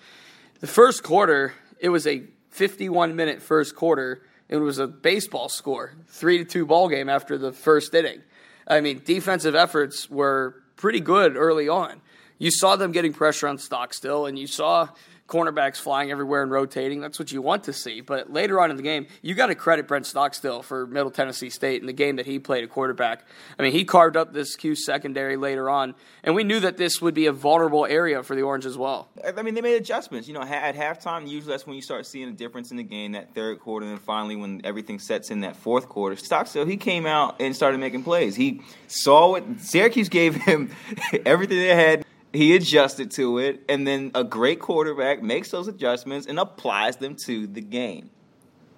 the 0.61 0.67
first 0.67 1.03
quarter, 1.03 1.53
it 1.79 1.91
was 1.91 2.07
a 2.07 2.25
51 2.49 3.15
minute 3.15 3.41
first 3.41 3.77
quarter 3.77 4.23
it 4.51 4.57
was 4.57 4.79
a 4.79 4.89
baseball 4.89 5.49
score, 5.49 5.95
three 6.09 6.39
to 6.39 6.45
two 6.45 6.67
ball 6.67 6.89
game 6.89 7.09
after 7.09 7.39
the 7.39 7.53
first 7.53 7.95
inning. 7.95 8.21
I 8.67 8.81
mean, 8.81 9.01
defensive 9.05 9.55
efforts 9.55 10.11
were 10.11 10.57
pretty 10.75 11.01
good 11.01 11.37
early 11.37 11.69
on. 11.69 12.03
You 12.41 12.51
saw 12.51 12.77
them 12.77 12.91
getting 12.91 13.13
pressure 13.13 13.47
on 13.47 13.59
Stockstill, 13.59 14.25
and 14.25 14.39
you 14.39 14.47
saw 14.47 14.89
cornerbacks 15.29 15.77
flying 15.77 16.11
everywhere 16.11 16.43
and 16.43 16.51
rotating. 16.51 17.03
That's 17.03 17.19
what 17.19 17.31
you 17.31 17.43
want 17.43 17.65
to 17.65 17.73
see. 17.75 18.01
But 18.01 18.33
later 18.33 18.59
on 18.59 18.71
in 18.71 18.79
the 18.79 18.83
game, 18.83 19.07
you 19.21 19.35
got 19.35 19.49
to 19.49 19.55
credit 19.55 19.87
Brent 19.87 20.07
Stockstill 20.07 20.63
for 20.63 20.87
Middle 20.87 21.11
Tennessee 21.11 21.51
State 21.51 21.83
in 21.83 21.87
the 21.87 21.93
game 21.93 22.17
that 22.17 22.25
he 22.25 22.39
played 22.39 22.65
at 22.65 22.71
quarterback. 22.71 23.27
I 23.59 23.63
mean, 23.63 23.73
he 23.73 23.85
carved 23.85 24.17
up 24.17 24.33
this 24.33 24.57
Q 24.57 24.75
secondary 24.75 25.37
later 25.37 25.69
on, 25.69 25.95
and 26.25 26.35
we 26.35 26.43
knew 26.43 26.61
that 26.61 26.79
this 26.79 27.03
would 27.03 27.13
be 27.13 27.27
a 27.27 27.33
vulnerable 27.33 27.85
area 27.85 28.23
for 28.23 28.35
the 28.35 28.41
Orange 28.41 28.65
as 28.65 28.79
well. 28.79 29.11
I 29.23 29.43
mean, 29.43 29.53
they 29.53 29.61
made 29.61 29.77
adjustments. 29.77 30.27
You 30.27 30.33
know, 30.33 30.43
at 30.43 30.75
halftime, 30.75 31.29
usually 31.29 31.53
that's 31.53 31.67
when 31.67 31.77
you 31.77 31.83
start 31.83 32.07
seeing 32.07 32.31
a 32.31 32.33
difference 32.33 32.71
in 32.71 32.79
the 32.79 32.83
game, 32.83 33.13
that 33.13 33.35
third 33.35 33.61
quarter, 33.61 33.85
and 33.85 33.93
then 33.95 34.01
finally 34.01 34.37
when 34.37 34.63
everything 34.65 34.99
sets 34.99 35.31
in 35.31 35.41
that 35.41 35.57
fourth 35.57 35.91
quarter. 35.91 36.17
Stockstill, 36.17 36.65
he 36.65 36.79
came 36.79 37.05
out 37.05 37.37
and 37.39 37.55
started 37.55 37.81
making 37.81 38.03
plays. 38.03 38.35
He 38.35 38.63
saw 38.89 39.33
what 39.33 39.45
Syracuse 39.61 40.09
gave 40.09 40.35
him 40.35 40.71
everything 41.27 41.59
they 41.59 41.75
had 41.75 42.07
he 42.33 42.55
adjusted 42.55 43.11
to 43.13 43.39
it, 43.39 43.63
and 43.69 43.87
then 43.87 44.13
a 44.15 44.25
great 44.25 44.61
quarterback 44.61 45.23
makes 45.23 45.51
those 45.51 45.69
adjustments 45.69 46.27
and 46.27 46.39
applies 46.39 46.97
them 46.97 47.17
to 47.27 47.47
the 47.47 47.61
game. 47.61 48.11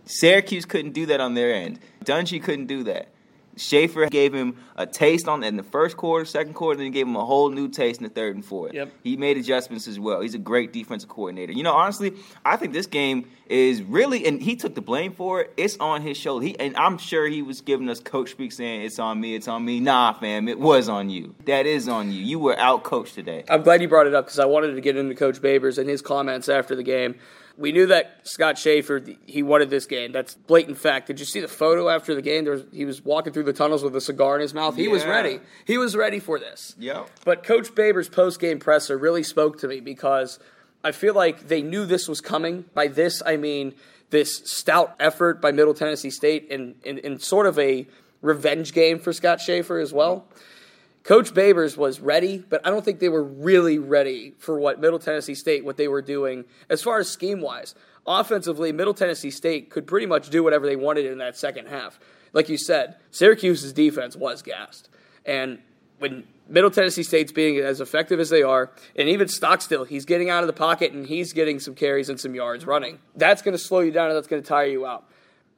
Syracuse 0.04 0.64
couldn't 0.64 0.92
do 0.92 1.06
that 1.06 1.20
on 1.20 1.34
their 1.34 1.54
end. 1.54 1.78
Dungey 2.04 2.42
couldn't 2.42 2.66
do 2.66 2.82
that. 2.84 3.11
Shafer 3.56 4.06
gave 4.06 4.32
him 4.32 4.56
a 4.76 4.86
taste 4.86 5.28
on 5.28 5.44
in 5.44 5.56
the 5.56 5.62
first 5.62 5.96
quarter, 5.96 6.24
second 6.24 6.54
quarter, 6.54 6.78
then 6.78 6.86
he 6.86 6.90
gave 6.90 7.06
him 7.06 7.16
a 7.16 7.24
whole 7.24 7.50
new 7.50 7.68
taste 7.68 8.00
in 8.00 8.04
the 8.04 8.10
third 8.10 8.34
and 8.34 8.44
fourth. 8.44 8.72
Yep. 8.72 8.92
He 9.02 9.16
made 9.16 9.36
adjustments 9.36 9.86
as 9.86 9.98
well. 9.98 10.20
He's 10.20 10.34
a 10.34 10.38
great 10.38 10.72
defensive 10.72 11.08
coordinator. 11.08 11.52
You 11.52 11.62
know, 11.62 11.74
honestly, 11.74 12.14
I 12.44 12.56
think 12.56 12.72
this 12.72 12.86
game 12.86 13.28
is 13.46 13.82
really, 13.82 14.26
and 14.26 14.42
he 14.42 14.56
took 14.56 14.74
the 14.74 14.80
blame 14.80 15.12
for 15.12 15.42
it. 15.42 15.52
It's 15.56 15.76
on 15.78 16.02
his 16.02 16.16
shoulder. 16.16 16.46
He, 16.46 16.58
and 16.58 16.76
I'm 16.76 16.96
sure 16.98 17.26
he 17.26 17.42
was 17.42 17.60
giving 17.60 17.88
us 17.88 18.00
coach 18.00 18.30
speak 18.30 18.52
saying, 18.52 18.82
"It's 18.82 18.98
on 18.98 19.20
me. 19.20 19.34
It's 19.34 19.48
on 19.48 19.64
me." 19.64 19.80
Nah, 19.80 20.14
fam, 20.14 20.48
it 20.48 20.58
was 20.58 20.88
on 20.88 21.10
you. 21.10 21.34
That 21.44 21.66
is 21.66 21.88
on 21.88 22.10
you. 22.10 22.20
You 22.22 22.38
were 22.38 22.58
out 22.58 22.84
coached 22.84 23.14
today. 23.14 23.44
I'm 23.50 23.62
glad 23.62 23.82
you 23.82 23.88
brought 23.88 24.06
it 24.06 24.14
up 24.14 24.24
because 24.24 24.38
I 24.38 24.46
wanted 24.46 24.74
to 24.74 24.80
get 24.80 24.96
into 24.96 25.14
Coach 25.14 25.40
Babers 25.40 25.76
and 25.78 25.88
his 25.88 26.00
comments 26.00 26.48
after 26.48 26.74
the 26.74 26.82
game. 26.82 27.16
We 27.58 27.72
knew 27.72 27.86
that 27.86 28.20
Scott 28.22 28.58
Shafer 28.58 29.02
he 29.26 29.42
wanted 29.42 29.70
this 29.70 29.86
game. 29.86 30.12
That's 30.12 30.34
blatant 30.34 30.78
fact. 30.78 31.06
Did 31.06 31.20
you 31.20 31.26
see 31.26 31.40
the 31.40 31.48
photo 31.48 31.88
after 31.88 32.14
the 32.14 32.22
game? 32.22 32.44
There 32.44 32.54
was, 32.54 32.64
he 32.72 32.84
was 32.84 33.04
walking 33.04 33.32
through 33.32 33.44
the 33.44 33.52
tunnels 33.52 33.82
with 33.82 33.94
a 33.94 34.00
cigar 34.00 34.36
in 34.36 34.40
his 34.40 34.54
mouth. 34.54 34.76
He 34.76 34.84
yeah. 34.84 34.90
was 34.90 35.04
ready. 35.04 35.40
He 35.66 35.76
was 35.76 35.94
ready 35.94 36.18
for 36.18 36.38
this. 36.38 36.74
Yeah. 36.78 37.04
But 37.24 37.44
Coach 37.44 37.74
Babers' 37.74 38.10
post 38.10 38.40
game 38.40 38.58
presser 38.58 38.96
really 38.96 39.22
spoke 39.22 39.58
to 39.58 39.68
me 39.68 39.80
because 39.80 40.38
I 40.82 40.92
feel 40.92 41.14
like 41.14 41.48
they 41.48 41.62
knew 41.62 41.84
this 41.84 42.08
was 42.08 42.20
coming. 42.20 42.64
By 42.74 42.88
this, 42.88 43.22
I 43.24 43.36
mean 43.36 43.74
this 44.10 44.42
stout 44.44 44.94
effort 44.98 45.40
by 45.40 45.52
Middle 45.52 45.74
Tennessee 45.74 46.10
State 46.10 46.50
and 46.50 46.74
in 46.84 47.18
sort 47.18 47.46
of 47.46 47.58
a 47.58 47.86
revenge 48.20 48.72
game 48.72 48.98
for 48.98 49.12
Scott 49.12 49.40
Shafer 49.40 49.78
as 49.78 49.92
well. 49.92 50.26
Coach 51.04 51.34
Babers 51.34 51.76
was 51.76 52.00
ready, 52.00 52.38
but 52.38 52.64
I 52.64 52.70
don't 52.70 52.84
think 52.84 53.00
they 53.00 53.08
were 53.08 53.24
really 53.24 53.78
ready 53.78 54.34
for 54.38 54.58
what 54.58 54.80
Middle 54.80 55.00
Tennessee 55.00 55.34
State, 55.34 55.64
what 55.64 55.76
they 55.76 55.88
were 55.88 56.02
doing 56.02 56.44
as 56.68 56.82
far 56.82 56.98
as 56.98 57.10
scheme 57.10 57.40
wise. 57.40 57.74
Offensively, 58.06 58.72
Middle 58.72 58.94
Tennessee 58.94 59.30
State 59.30 59.70
could 59.70 59.86
pretty 59.86 60.06
much 60.06 60.30
do 60.30 60.44
whatever 60.44 60.66
they 60.66 60.76
wanted 60.76 61.06
in 61.06 61.18
that 61.18 61.36
second 61.36 61.66
half. 61.66 61.98
Like 62.32 62.48
you 62.48 62.56
said, 62.56 62.96
Syracuse's 63.10 63.72
defense 63.72 64.16
was 64.16 64.42
gassed. 64.42 64.88
And 65.26 65.58
when 65.98 66.24
Middle 66.48 66.70
Tennessee 66.70 67.02
State's 67.02 67.32
being 67.32 67.58
as 67.58 67.80
effective 67.80 68.20
as 68.20 68.30
they 68.30 68.42
are, 68.42 68.70
and 68.96 69.08
even 69.08 69.28
Stockstill, 69.28 69.84
he's 69.84 70.04
getting 70.04 70.30
out 70.30 70.42
of 70.42 70.46
the 70.46 70.52
pocket 70.52 70.92
and 70.92 71.06
he's 71.06 71.32
getting 71.32 71.58
some 71.58 71.74
carries 71.74 72.08
and 72.08 72.18
some 72.18 72.34
yards 72.34 72.64
running. 72.64 72.98
That's 73.16 73.42
going 73.42 73.52
to 73.52 73.62
slow 73.62 73.80
you 73.80 73.90
down 73.90 74.08
and 74.08 74.16
that's 74.16 74.28
going 74.28 74.42
to 74.42 74.48
tire 74.48 74.66
you 74.66 74.86
out. 74.86 75.04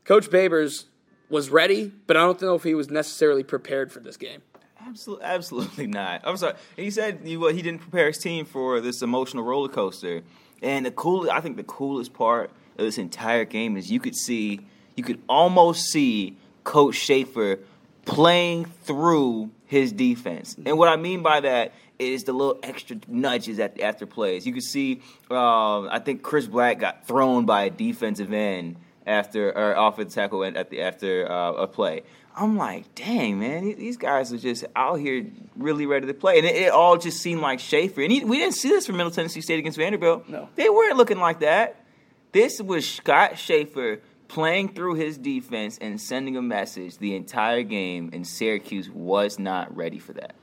Coach 0.05 0.29
Babers 0.31 0.85
was 1.29 1.51
ready, 1.51 1.93
but 2.07 2.17
I 2.17 2.21
don't 2.21 2.41
know 2.41 2.55
if 2.55 2.63
he 2.63 2.75
was 2.75 2.91
necessarily 2.91 3.43
prepared 3.43 3.93
for 3.93 4.01
this 4.01 4.17
game. 4.17 4.43
Absolutely, 4.87 5.25
absolutely 5.25 5.87
not. 5.87 6.21
I'm 6.25 6.37
sorry. 6.37 6.55
He 6.77 6.91
said 6.91 7.21
he, 7.25 7.37
well, 7.37 7.53
he 7.53 7.63
didn't 7.63 7.81
prepare 7.81 8.09
his 8.09 8.19
team 8.19 8.45
for 8.45 8.81
this 8.81 9.03
emotional 9.03 9.45
roller 9.45 9.69
coaster. 9.69 10.23
And 10.63 10.87
the 10.87 10.91
cool, 10.91 11.31
I 11.31 11.41
think 11.41 11.57
the 11.57 11.65
coolest 11.65 12.13
part 12.13 12.51
of 12.79 12.85
this 12.85 12.99
entire 12.99 13.45
game 13.45 13.77
is 13.77 13.91
you 13.91 14.01
could 14.01 14.17
see, 14.17 14.61
you 14.97 15.05
could 15.05 15.23
almost 15.29 15.87
see 15.87 16.37
Coach 16.65 16.97
Shafer 16.97 17.61
playing 18.05 18.67
through 18.83 19.51
his 19.67 19.93
defense. 19.93 20.57
And 20.65 20.77
what 20.79 20.89
I 20.89 20.97
mean 20.97 21.23
by 21.23 21.41
that 21.41 21.73
is 21.99 22.25
the 22.25 22.33
little 22.33 22.59
extra 22.63 22.97
nudges 23.09 23.59
at 23.59 23.81
after 23.81 24.07
plays. 24.07 24.47
You 24.47 24.53
could 24.53 24.63
see, 24.63 25.01
uh, 25.31 25.83
I 25.83 26.01
think 26.01 26.23
Chris 26.23 26.47
Black 26.47 26.79
got 26.79 27.07
thrown 27.07 27.47
by 27.47 27.65
a 27.65 27.71
defensive 27.71 28.33
end 28.33 28.77
after 29.07 29.57
or 29.57 29.73
offensive 29.73 30.15
tackle 30.15 30.45
at 30.45 30.71
the 30.71 30.81
after 30.81 31.31
uh, 31.31 31.53
a 31.53 31.67
play. 31.67 32.03
I'm 32.37 32.57
like, 32.57 32.95
dang, 32.97 33.39
man, 33.39 33.77
these 33.77 33.97
guys 33.97 34.33
are 34.33 34.39
just 34.39 34.65
out 34.75 34.97
here 34.97 35.27
really 35.57 35.87
ready 35.87 36.07
to 36.07 36.15
play. 36.15 36.39
And 36.39 36.47
it, 36.47 36.57
it 36.57 36.73
all 36.73 36.97
just 36.97 37.21
seemed 37.21 37.41
like 37.41 37.61
Shafer. 37.61 38.03
And 38.03 38.11
he, 38.11 38.25
we 38.25 38.39
didn't 38.39 38.55
see 38.55 38.69
this 38.69 38.87
from 38.87 38.97
Middle 38.97 39.13
Tennessee 39.13 39.41
State 39.41 39.61
against 39.61 39.79
Vanderbilt. 39.79 40.29
No. 40.29 40.49
They 40.57 40.69
weren't 40.69 40.97
looking 40.97 41.21
like 41.21 41.41
that. 41.41 41.85
This 42.33 42.61
was 42.61 42.89
Scott 42.89 43.39
Shafer 43.39 44.01
playing 44.27 44.75
through 44.75 44.95
his 44.95 45.17
defense 45.17 45.79
and 45.79 46.01
sending 46.01 46.37
a 46.37 46.43
message 46.43 46.99
the 46.99 47.15
entire 47.15 47.63
game, 47.63 48.11
and 48.13 48.27
Syracuse 48.27 48.91
was 48.91 49.39
not 49.39 49.75
ready 49.77 50.01
for 50.01 50.13
that. 50.15 50.35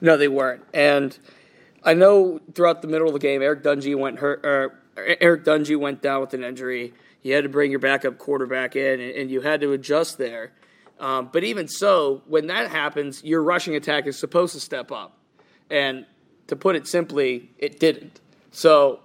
No, 0.00 0.16
they 0.16 0.26
weren't. 0.26 0.64
And 0.74 1.16
I 1.84 1.94
know 1.94 2.40
throughout 2.54 2.82
the 2.82 2.88
middle 2.88 3.06
of 3.06 3.12
the 3.12 3.20
game, 3.20 3.42
Eric 3.42 3.62
Dungey 3.62 3.96
went 3.96 4.18
hurt. 4.18 4.44
Er, 4.44 4.76
Eric 4.96 5.44
Dungey 5.44 5.78
went 5.78 6.02
down 6.02 6.22
with 6.22 6.34
an 6.34 6.42
injury. 6.42 6.92
You 7.22 7.34
had 7.34 7.44
to 7.44 7.48
bring 7.48 7.70
your 7.70 7.80
backup 7.80 8.18
quarterback 8.18 8.74
in, 8.74 9.00
and 9.00 9.30
you 9.30 9.42
had 9.42 9.60
to 9.60 9.72
adjust 9.72 10.18
there. 10.18 10.52
Um, 10.98 11.28
but 11.32 11.44
even 11.44 11.68
so, 11.68 12.22
when 12.26 12.46
that 12.46 12.70
happens, 12.70 13.22
your 13.22 13.42
rushing 13.42 13.74
attack 13.74 14.06
is 14.06 14.18
supposed 14.18 14.54
to 14.54 14.60
step 14.60 14.90
up. 14.90 15.18
And 15.70 16.06
to 16.46 16.56
put 16.56 16.76
it 16.76 16.86
simply, 16.86 17.50
it 17.58 17.78
didn't. 17.80 18.20
So 18.50 19.00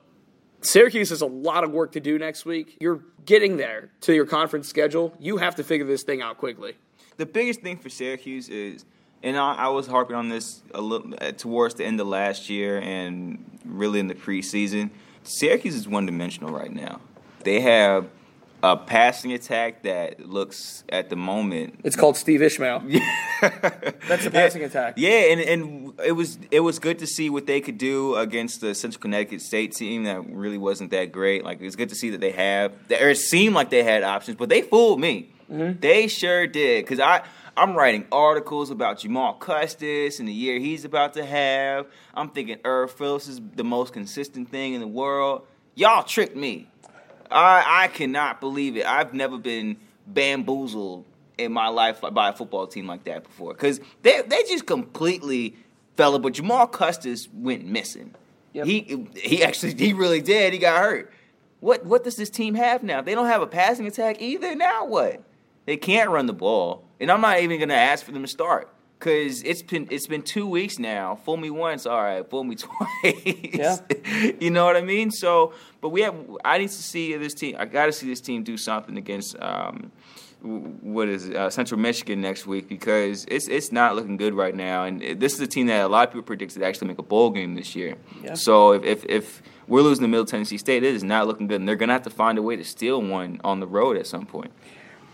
Syracuse 0.62 1.10
has 1.10 1.22
a 1.22 1.26
lot 1.26 1.64
of 1.64 1.72
work 1.72 1.92
to 1.94 2.00
do 2.00 2.18
next 2.18 2.46
week. 2.46 2.78
You're 2.80 3.04
getting 3.26 3.58
there 3.58 3.90
to 4.02 4.14
your 4.14 4.26
conference 4.26 4.68
schedule. 4.68 5.14
You 5.20 5.38
have 5.38 5.56
to 5.56 5.64
figure 5.64 5.86
this 5.86 6.04
thing 6.04 6.22
out 6.22 6.38
quickly. 6.38 6.76
The 7.18 7.26
biggest 7.26 7.62
thing 7.62 7.78
for 7.78 7.90
Syracuse 7.90 8.48
is, 8.48 8.86
and 9.24 9.38
I, 9.38 9.56
I 9.56 9.68
was 9.70 9.88
harping 9.88 10.16
on 10.16 10.30
this 10.30 10.62
a 10.74 10.82
little 10.82 11.14
uh, 11.20 11.32
towards 11.32 11.76
the 11.76 11.86
end 11.86 12.00
of 12.00 12.08
last 12.08 12.50
year 12.50 12.80
and 12.80 13.60
really 13.66 14.00
in 14.00 14.08
the 14.08 14.16
preseason, 14.16 14.92
Syracuse 15.24 15.76
is 15.76 15.88
one 15.88 16.06
dimensional 16.06 16.52
right 16.52 16.72
now. 16.72 17.02
They 17.44 17.62
have 17.62 18.08
a 18.64 18.78
passing 18.78 19.34
attack 19.34 19.84
that 19.84 20.28
looks 20.28 20.84
at 20.90 21.10
the 21.10 21.16
moment. 21.16 21.80
It's 21.84 21.96
called 21.96 22.16
Steve 22.16 22.42
Ishmael. 22.42 22.84
That's 23.42 24.26
a 24.26 24.32
passing 24.32 24.62
yeah, 24.62 24.68
attack. 24.68 24.94
Yeah, 24.98 25.32
and 25.32 25.42
and 25.42 25.94
it 26.06 26.12
was 26.12 26.38
it 26.52 26.60
was 26.60 26.80
good 26.80 27.00
to 27.00 27.08
see 27.08 27.30
what 27.30 27.48
they 27.48 27.62
could 27.62 27.78
do 27.78 28.16
against 28.16 28.62
the 28.62 28.76
Central 28.76 29.02
Connecticut 29.02 29.42
State 29.42 29.74
team 29.74 30.04
that 30.04 30.30
really 30.30 30.58
wasn't 30.58 30.92
that 30.92 31.12
great. 31.12 31.44
Like 31.44 31.60
it 31.60 31.66
was 31.66 31.76
good 31.76 31.90
to 31.90 31.96
see 31.96 32.12
that 32.12 32.22
they 32.22 32.32
have, 32.32 32.74
or 32.92 33.10
it 33.10 33.18
seemed 33.18 33.56
like 33.56 33.70
they 33.70 33.84
had 33.84 34.04
options, 34.04 34.38
but 34.38 34.50
they 34.50 34.62
fooled 34.62 35.00
me. 35.00 35.32
Mm-hmm. 35.52 35.80
They 35.80 36.08
sure 36.08 36.48
did, 36.48 36.86
because 36.86 37.00
I. 37.00 37.24
I'm 37.58 37.76
writing 37.76 38.08
articles 38.14 38.72
about 38.72 39.00
Jamal 39.00 39.34
Custis 39.34 40.22
and 40.22 40.28
the 40.28 40.32
year 40.32 40.58
he's 40.58 40.86
about 40.86 41.16
to 41.16 41.26
have. 41.26 41.86
I'm 42.14 42.30
thinking 42.30 42.60
Irv 42.64 42.94
Philips 42.94 43.28
is 43.28 43.42
the 43.58 43.66
most 43.66 43.92
consistent 43.92 44.50
thing 44.50 44.74
in 44.74 44.80
the 44.80 44.88
world. 44.88 45.46
Y'all 45.76 46.04
tricked 46.04 46.38
me. 46.38 46.71
I 47.32 47.84
I 47.84 47.88
cannot 47.88 48.40
believe 48.42 48.78
it. 48.78 48.86
I've 48.86 49.14
never 49.14 49.38
been 49.38 49.78
bamboozled 50.08 51.06
in 51.38 51.52
my 51.52 51.68
life 51.68 52.02
by 52.12 52.30
a 52.30 52.34
football 52.34 52.68
team 52.68 52.88
like 52.88 53.04
that 53.06 53.24
before 53.24 53.54
because 53.54 53.80
they 54.02 54.22
they 54.22 54.44
just 54.44 54.66
completely 54.66 55.56
fell. 55.96 56.18
But 56.20 56.34
Jamal 56.34 56.68
Custis 56.68 57.30
went 57.34 57.66
missing. 57.66 58.14
Yep. 58.54 58.66
He 58.66 59.08
he 59.16 59.44
actually 59.44 59.74
he 59.74 59.94
really 59.94 60.22
did. 60.22 60.54
He 60.54 60.60
got 60.60 60.80
hurt. 60.80 61.12
What 61.60 61.86
what 61.86 62.04
does 62.04 62.16
this 62.16 62.30
team 62.30 62.56
have 62.56 62.84
now? 62.84 63.02
They 63.02 63.16
don't 63.16 63.28
have 63.28 63.42
a 63.42 63.48
passing 63.48 63.88
attack 63.88 64.22
either. 64.22 64.56
Now 64.56 64.86
what? 64.86 65.24
They 65.66 65.78
can't 65.78 66.10
run 66.10 66.26
the 66.26 66.34
ball, 66.34 66.84
and 67.00 67.12
I'm 67.12 67.22
not 67.22 67.40
even 67.40 67.60
going 67.60 67.70
to 67.70 67.76
ask 67.76 68.04
for 68.04 68.12
them 68.12 68.24
to 68.24 68.28
start 68.28 68.68
because 69.02 69.42
it's 69.42 69.64
been 69.64 69.88
it's 69.90 70.06
been 70.06 70.22
two 70.22 70.46
weeks 70.46 70.78
now. 70.78 71.16
Fool 71.16 71.38
me 71.38 71.50
once, 71.50 71.86
all 71.86 72.02
right. 72.02 72.28
Fool 72.30 72.44
me 72.44 72.56
twice. 73.04 73.22
Yeah. 73.26 73.78
you 74.40 74.52
know 74.52 74.64
what 74.64 74.78
I 74.78 74.82
mean? 74.82 75.10
So, 75.12 75.54
but 75.82 75.90
we 75.90 76.02
have. 76.02 76.16
I 76.46 76.60
need 76.60 76.70
to 76.70 76.74
see 76.74 77.18
this 77.18 77.34
team. 77.34 77.56
I 77.58 77.66
got 77.66 77.88
to 77.88 77.92
see 77.92 78.08
this 78.08 78.22
team 78.22 78.44
do 78.44 78.58
something 78.58 78.98
against. 78.98 79.36
Um, 79.42 79.92
what 80.44 81.08
is 81.08 81.30
it, 81.30 81.36
uh, 81.36 81.52
Central 81.52 81.80
Michigan 81.80 82.20
next 82.20 82.48
week 82.48 82.68
because 82.68 83.26
it's 83.30 83.48
it's 83.48 83.72
not 83.72 83.96
looking 83.96 84.18
good 84.18 84.34
right 84.34 84.56
now, 84.56 84.86
and 84.86 85.20
this 85.20 85.36
is 85.36 85.40
a 85.40 85.46
team 85.46 85.68
that 85.68 85.86
a 85.86 85.88
lot 85.88 86.08
of 86.08 86.14
people 86.14 86.24
predicted 86.24 86.62
to 86.62 86.66
actually 86.66 86.88
make 86.88 86.98
a 86.98 87.04
bowl 87.04 87.30
game 87.30 87.54
this 87.54 87.76
year. 87.76 87.96
Yeah. 88.24 88.34
So 88.34 88.74
if, 88.74 88.84
if, 88.84 89.06
if 89.06 89.44
we're 89.68 89.82
losing 89.82 90.02
to 90.02 90.08
Middle 90.08 90.26
Tennessee 90.26 90.58
State, 90.58 90.84
it 90.84 90.96
is 90.96 91.04
not 91.04 91.28
looking 91.28 91.46
good, 91.46 91.60
and 91.60 91.68
they're 91.68 91.76
gonna 91.76 91.94
have 91.94 92.02
to 92.04 92.10
find 92.10 92.40
a 92.40 92.42
way 92.42 92.56
to 92.56 92.64
steal 92.64 93.00
one 93.04 93.40
on 93.44 93.60
the 93.60 93.68
road 93.68 93.98
at 93.98 94.08
some 94.08 94.26
point. 94.26 94.52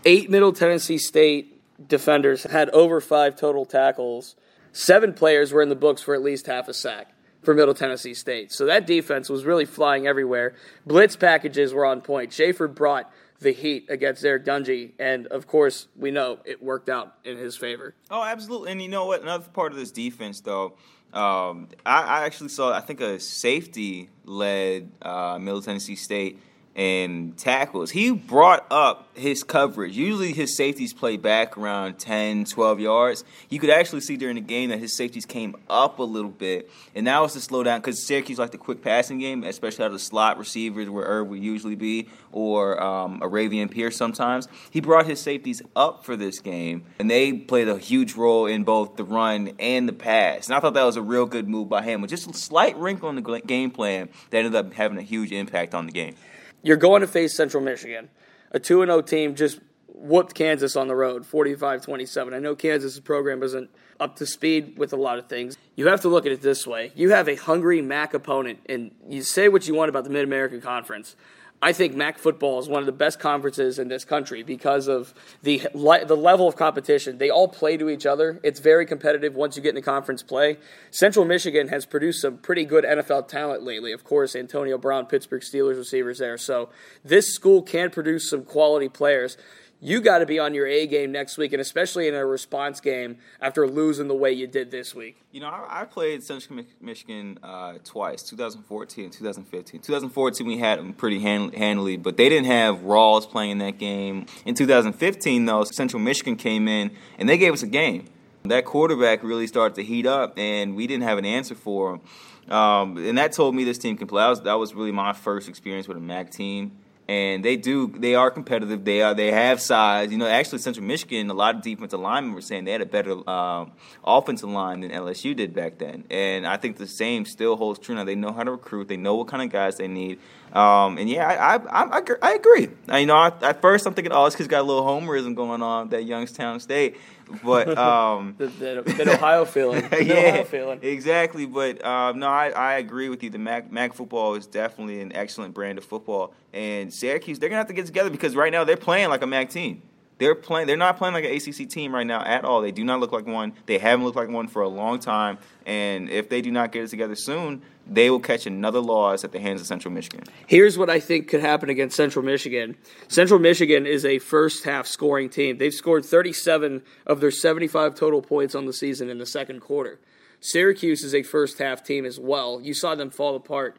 Eight 0.06 0.30
Middle 0.30 0.52
Tennessee 0.52 0.96
State 0.96 1.57
defenders 1.84 2.44
had 2.44 2.70
over 2.70 3.00
five 3.00 3.36
total 3.36 3.64
tackles. 3.64 4.36
Seven 4.72 5.12
players 5.12 5.52
were 5.52 5.62
in 5.62 5.68
the 5.68 5.76
books 5.76 6.02
for 6.02 6.14
at 6.14 6.22
least 6.22 6.46
half 6.46 6.68
a 6.68 6.74
sack 6.74 7.12
for 7.42 7.54
Middle 7.54 7.74
Tennessee 7.74 8.14
State. 8.14 8.52
So 8.52 8.66
that 8.66 8.86
defense 8.86 9.28
was 9.28 9.44
really 9.44 9.64
flying 9.64 10.06
everywhere. 10.06 10.54
Blitz 10.86 11.16
packages 11.16 11.72
were 11.72 11.86
on 11.86 12.00
point. 12.00 12.32
Shafer 12.32 12.68
brought 12.68 13.10
the 13.40 13.52
heat 13.52 13.86
against 13.88 14.24
Eric 14.24 14.44
Dungey, 14.44 14.92
and 14.98 15.28
of 15.28 15.46
course, 15.46 15.86
we 15.96 16.10
know 16.10 16.40
it 16.44 16.62
worked 16.62 16.88
out 16.88 17.14
in 17.24 17.36
his 17.36 17.56
favor. 17.56 17.94
Oh, 18.10 18.24
absolutely. 18.24 18.72
And 18.72 18.82
you 18.82 18.88
know 18.88 19.06
what? 19.06 19.22
Another 19.22 19.48
part 19.48 19.72
of 19.72 19.78
this 19.78 19.92
defense, 19.92 20.40
though, 20.40 20.74
um, 21.12 21.68
I, 21.86 22.02
I, 22.02 22.24
actually 22.26 22.48
saw, 22.48 22.72
I 22.72 22.80
think, 22.80 23.00
a 23.00 23.18
safety 23.18 24.10
led 24.24 24.90
uh, 25.00 25.38
Middle 25.38 25.62
Tennessee 25.62 25.96
State 25.96 26.38
and 26.78 27.36
tackles. 27.36 27.90
He 27.90 28.12
brought 28.12 28.64
up 28.70 29.08
his 29.16 29.42
coverage. 29.42 29.96
Usually 29.96 30.32
his 30.32 30.56
safeties 30.56 30.92
play 30.92 31.16
back 31.16 31.58
around 31.58 31.98
10, 31.98 32.44
12 32.44 32.78
yards. 32.78 33.24
You 33.48 33.58
could 33.58 33.70
actually 33.70 34.02
see 34.02 34.16
during 34.16 34.36
the 34.36 34.40
game 34.40 34.70
that 34.70 34.78
his 34.78 34.96
safeties 34.96 35.26
came 35.26 35.56
up 35.68 35.98
a 35.98 36.04
little 36.04 36.30
bit. 36.30 36.70
And 36.94 37.08
that 37.08 37.20
was 37.20 37.32
to 37.32 37.40
slow 37.40 37.64
down 37.64 37.80
because 37.80 38.06
Syracuse 38.06 38.38
like 38.38 38.52
the 38.52 38.58
quick 38.58 38.80
passing 38.80 39.18
game, 39.18 39.42
especially 39.42 39.84
out 39.84 39.88
of 39.88 39.94
the 39.94 39.98
slot 39.98 40.38
receivers 40.38 40.88
where 40.88 41.04
Irv 41.04 41.26
would 41.26 41.42
usually 41.42 41.74
be 41.74 42.08
or 42.30 42.80
um, 42.80 43.18
Aravian 43.22 43.68
Pierce 43.68 43.96
sometimes. 43.96 44.46
He 44.70 44.80
brought 44.80 45.06
his 45.06 45.20
safeties 45.20 45.60
up 45.74 46.04
for 46.04 46.14
this 46.14 46.38
game, 46.38 46.84
and 47.00 47.10
they 47.10 47.32
played 47.32 47.68
a 47.68 47.78
huge 47.78 48.14
role 48.14 48.46
in 48.46 48.62
both 48.62 48.96
the 48.96 49.02
run 49.02 49.50
and 49.58 49.88
the 49.88 49.92
pass. 49.92 50.46
And 50.46 50.54
I 50.54 50.60
thought 50.60 50.74
that 50.74 50.84
was 50.84 50.96
a 50.96 51.02
real 51.02 51.26
good 51.26 51.48
move 51.48 51.68
by 51.68 51.82
him 51.82 52.02
with 52.02 52.10
just 52.10 52.30
a 52.30 52.34
slight 52.34 52.76
wrinkle 52.76 53.08
in 53.08 53.16
the 53.16 53.40
game 53.44 53.72
plan 53.72 54.08
that 54.30 54.38
ended 54.38 54.54
up 54.54 54.72
having 54.74 54.98
a 54.98 55.02
huge 55.02 55.32
impact 55.32 55.74
on 55.74 55.86
the 55.86 55.92
game 55.92 56.14
you're 56.62 56.76
going 56.76 57.00
to 57.00 57.06
face 57.06 57.34
Central 57.34 57.62
Michigan, 57.62 58.08
a 58.50 58.58
2 58.58 58.84
0 58.84 59.02
team 59.02 59.34
just 59.34 59.60
whooped 59.86 60.34
Kansas 60.34 60.76
on 60.76 60.88
the 60.88 60.94
road 60.94 61.26
45 61.26 61.82
27. 61.82 62.34
I 62.34 62.38
know 62.38 62.54
Kansas' 62.54 63.00
program 63.00 63.42
isn't 63.42 63.70
up 63.98 64.16
to 64.16 64.26
speed 64.26 64.78
with 64.78 64.92
a 64.92 64.96
lot 64.96 65.18
of 65.18 65.28
things. 65.28 65.56
You 65.74 65.88
have 65.88 66.00
to 66.02 66.08
look 66.08 66.24
at 66.24 66.32
it 66.32 66.40
this 66.40 66.66
way 66.66 66.92
you 66.94 67.10
have 67.10 67.28
a 67.28 67.34
hungry 67.34 67.82
MAC 67.82 68.14
opponent, 68.14 68.60
and 68.66 68.92
you 69.08 69.22
say 69.22 69.48
what 69.48 69.66
you 69.66 69.74
want 69.74 69.88
about 69.88 70.04
the 70.04 70.10
Mid 70.10 70.24
American 70.24 70.60
Conference. 70.60 71.16
I 71.60 71.72
think 71.72 71.96
MAC 71.96 72.18
football 72.18 72.60
is 72.60 72.68
one 72.68 72.80
of 72.80 72.86
the 72.86 72.92
best 72.92 73.18
conferences 73.18 73.80
in 73.80 73.88
this 73.88 74.04
country 74.04 74.44
because 74.44 74.86
of 74.86 75.12
the 75.42 75.66
the 75.74 76.16
level 76.16 76.46
of 76.46 76.54
competition. 76.54 77.18
They 77.18 77.30
all 77.30 77.48
play 77.48 77.76
to 77.76 77.88
each 77.88 78.06
other. 78.06 78.38
It's 78.44 78.60
very 78.60 78.86
competitive 78.86 79.34
once 79.34 79.56
you 79.56 79.62
get 79.62 79.70
into 79.70 79.82
conference 79.82 80.22
play. 80.22 80.58
Central 80.92 81.24
Michigan 81.24 81.68
has 81.68 81.84
produced 81.84 82.22
some 82.22 82.38
pretty 82.38 82.64
good 82.64 82.84
NFL 82.84 83.26
talent 83.26 83.64
lately. 83.64 83.90
Of 83.90 84.04
course, 84.04 84.36
Antonio 84.36 84.78
Brown, 84.78 85.06
Pittsburgh 85.06 85.42
Steelers 85.42 85.76
receivers 85.76 86.18
there. 86.18 86.38
So 86.38 86.68
this 87.04 87.34
school 87.34 87.62
can 87.62 87.90
produce 87.90 88.30
some 88.30 88.44
quality 88.44 88.88
players 88.88 89.36
you 89.80 90.00
got 90.00 90.18
to 90.18 90.26
be 90.26 90.38
on 90.38 90.54
your 90.54 90.66
A 90.66 90.86
game 90.86 91.12
next 91.12 91.38
week, 91.38 91.52
and 91.52 91.60
especially 91.60 92.08
in 92.08 92.14
a 92.14 92.26
response 92.26 92.80
game 92.80 93.18
after 93.40 93.66
losing 93.66 94.08
the 94.08 94.14
way 94.14 94.32
you 94.32 94.46
did 94.46 94.70
this 94.70 94.94
week. 94.94 95.22
You 95.30 95.40
know, 95.40 95.46
I, 95.46 95.82
I 95.82 95.84
played 95.84 96.22
Central 96.22 96.64
Michigan 96.80 97.38
uh, 97.42 97.74
twice, 97.84 98.22
2014 98.24 99.04
and 99.04 99.12
2015. 99.12 99.80
2014, 99.80 100.46
we 100.46 100.58
had 100.58 100.78
them 100.78 100.92
pretty 100.92 101.20
hand- 101.20 101.54
handily, 101.54 101.96
but 101.96 102.16
they 102.16 102.28
didn't 102.28 102.46
have 102.46 102.78
Rawls 102.78 103.28
playing 103.28 103.52
in 103.52 103.58
that 103.58 103.78
game. 103.78 104.26
In 104.44 104.54
2015, 104.54 105.44
though, 105.44 105.64
Central 105.64 106.00
Michigan 106.00 106.36
came 106.36 106.66
in 106.66 106.90
and 107.18 107.28
they 107.28 107.38
gave 107.38 107.52
us 107.52 107.62
a 107.62 107.68
game. 107.68 108.06
That 108.44 108.64
quarterback 108.64 109.22
really 109.22 109.46
started 109.46 109.74
to 109.76 109.84
heat 109.84 110.06
up, 110.06 110.38
and 110.38 110.74
we 110.74 110.86
didn't 110.86 111.04
have 111.04 111.18
an 111.18 111.24
answer 111.24 111.54
for 111.54 111.94
him. 111.94 112.52
Um, 112.52 112.96
and 112.96 113.18
that 113.18 113.32
told 113.32 113.54
me 113.54 113.64
this 113.64 113.78
team 113.78 113.96
can 113.96 114.06
play. 114.06 114.22
That 114.22 114.28
was, 114.28 114.40
that 114.42 114.54
was 114.54 114.74
really 114.74 114.92
my 114.92 115.12
first 115.12 115.48
experience 115.48 115.86
with 115.86 115.98
a 115.98 116.00
MAC 116.00 116.30
team 116.30 116.78
and 117.08 117.42
they 117.42 117.56
do 117.56 117.88
they 117.88 118.14
are 118.14 118.30
competitive. 118.30 118.84
They 118.84 119.00
are 119.00 119.14
they 119.14 119.32
have 119.32 119.60
size. 119.60 120.12
You 120.12 120.18
know, 120.18 120.26
actually, 120.26 120.58
Central 120.58 120.84
Michigan, 120.84 121.30
a 121.30 121.34
lot 121.34 121.54
of 121.56 121.62
defensive 121.62 121.98
linemen 121.98 122.34
were 122.34 122.42
saying 122.42 122.64
they 122.64 122.72
had 122.72 122.82
a 122.82 122.86
better 122.86 123.28
um, 123.28 123.72
offensive 124.04 124.50
line 124.50 124.80
than 124.80 124.90
LSU 124.90 125.34
did 125.34 125.54
back 125.54 125.78
then, 125.78 126.04
and 126.10 126.46
I 126.46 126.58
think 126.58 126.76
the 126.76 126.86
same 126.86 127.24
still 127.24 127.56
holds 127.56 127.78
true 127.78 127.94
now. 127.94 128.04
They 128.04 128.14
know 128.14 128.32
how 128.32 128.44
to 128.44 128.50
recruit. 128.50 128.88
They 128.88 128.98
know 128.98 129.14
what 129.14 129.28
kind 129.28 129.42
of 129.42 129.50
guys 129.50 129.78
they 129.78 129.88
need. 129.88 130.18
Um, 130.52 130.98
and 130.98 131.08
yeah, 131.08 131.26
I 131.26 131.56
I, 131.56 131.98
I, 131.98 132.02
I 132.20 132.34
agree. 132.34 132.68
I, 132.88 132.98
you 132.98 133.06
know, 133.06 133.16
I, 133.16 133.32
at 133.40 133.62
first 133.62 133.86
I'm 133.86 133.94
thinking, 133.94 134.12
oh, 134.12 134.26
this 134.26 134.36
kid's 134.36 134.48
got 134.48 134.60
a 134.60 134.64
little 134.64 134.84
homerism 134.84 135.34
going 135.34 135.62
on 135.62 135.88
that 135.88 136.04
Youngstown 136.04 136.60
State, 136.60 136.96
but 137.42 137.76
um, 137.78 138.34
that, 138.38 138.58
that, 138.58 139.08
Ohio 139.08 139.44
feeling, 139.44 139.88
that 139.90 140.06
yeah, 140.06 140.14
Ohio 140.14 140.44
feeling. 140.44 140.78
exactly. 140.82 141.46
But 141.46 141.84
um, 141.84 142.18
no, 142.18 142.28
I, 142.28 142.50
I 142.50 142.74
agree 142.74 143.08
with 143.08 143.22
you. 143.22 143.30
The 143.30 143.38
MAC 143.38 143.70
MAC 143.70 143.94
football 143.94 144.34
is 144.34 144.46
definitely 144.46 145.00
an 145.00 145.14
excellent 145.14 145.54
brand 145.54 145.78
of 145.78 145.84
football, 145.84 146.34
and 146.52 146.92
Syracuse 146.92 147.38
they're 147.38 147.48
gonna 147.48 147.58
have 147.58 147.68
to 147.68 147.74
get 147.74 147.86
together 147.86 148.10
because 148.10 148.36
right 148.36 148.52
now 148.52 148.64
they're 148.64 148.76
playing 148.76 149.08
like 149.08 149.22
a 149.22 149.26
MAC 149.26 149.50
team. 149.50 149.82
They're 150.18 150.34
playing. 150.34 150.66
They're 150.66 150.76
not 150.76 150.98
playing 150.98 151.14
like 151.14 151.24
an 151.24 151.32
ACC 151.32 151.68
team 151.68 151.94
right 151.94 152.06
now 152.06 152.22
at 152.22 152.44
all. 152.44 152.60
They 152.60 152.72
do 152.72 152.84
not 152.84 153.00
look 153.00 153.12
like 153.12 153.26
one. 153.26 153.54
They 153.66 153.78
haven't 153.78 154.04
looked 154.04 154.16
like 154.16 154.28
one 154.28 154.48
for 154.48 154.62
a 154.62 154.68
long 154.68 154.98
time. 154.98 155.38
And 155.64 156.10
if 156.10 156.28
they 156.28 156.40
do 156.40 156.50
not 156.50 156.72
get 156.72 156.84
it 156.84 156.88
together 156.88 157.14
soon, 157.14 157.62
they 157.86 158.10
will 158.10 158.20
catch 158.20 158.46
another 158.46 158.80
loss 158.80 159.24
at 159.24 159.32
the 159.32 159.38
hands 159.38 159.60
of 159.60 159.66
Central 159.66 159.92
Michigan. 159.94 160.24
Here's 160.46 160.76
what 160.76 160.90
I 160.90 161.00
think 161.00 161.28
could 161.28 161.40
happen 161.40 161.70
against 161.70 161.96
Central 161.96 162.24
Michigan. 162.24 162.76
Central 163.08 163.40
Michigan 163.40 163.86
is 163.86 164.04
a 164.04 164.18
first 164.18 164.64
half 164.64 164.86
scoring 164.86 165.30
team. 165.30 165.58
They've 165.58 165.72
scored 165.72 166.04
37 166.04 166.82
of 167.06 167.20
their 167.20 167.30
75 167.30 167.94
total 167.94 168.20
points 168.20 168.54
on 168.54 168.66
the 168.66 168.72
season 168.72 169.08
in 169.08 169.18
the 169.18 169.26
second 169.26 169.60
quarter. 169.60 169.98
Syracuse 170.40 171.02
is 171.02 171.14
a 171.14 171.22
first 171.22 171.58
half 171.58 171.82
team 171.82 172.04
as 172.04 172.18
well. 172.18 172.60
You 172.60 172.74
saw 172.74 172.94
them 172.94 173.10
fall 173.10 173.34
apart. 173.34 173.76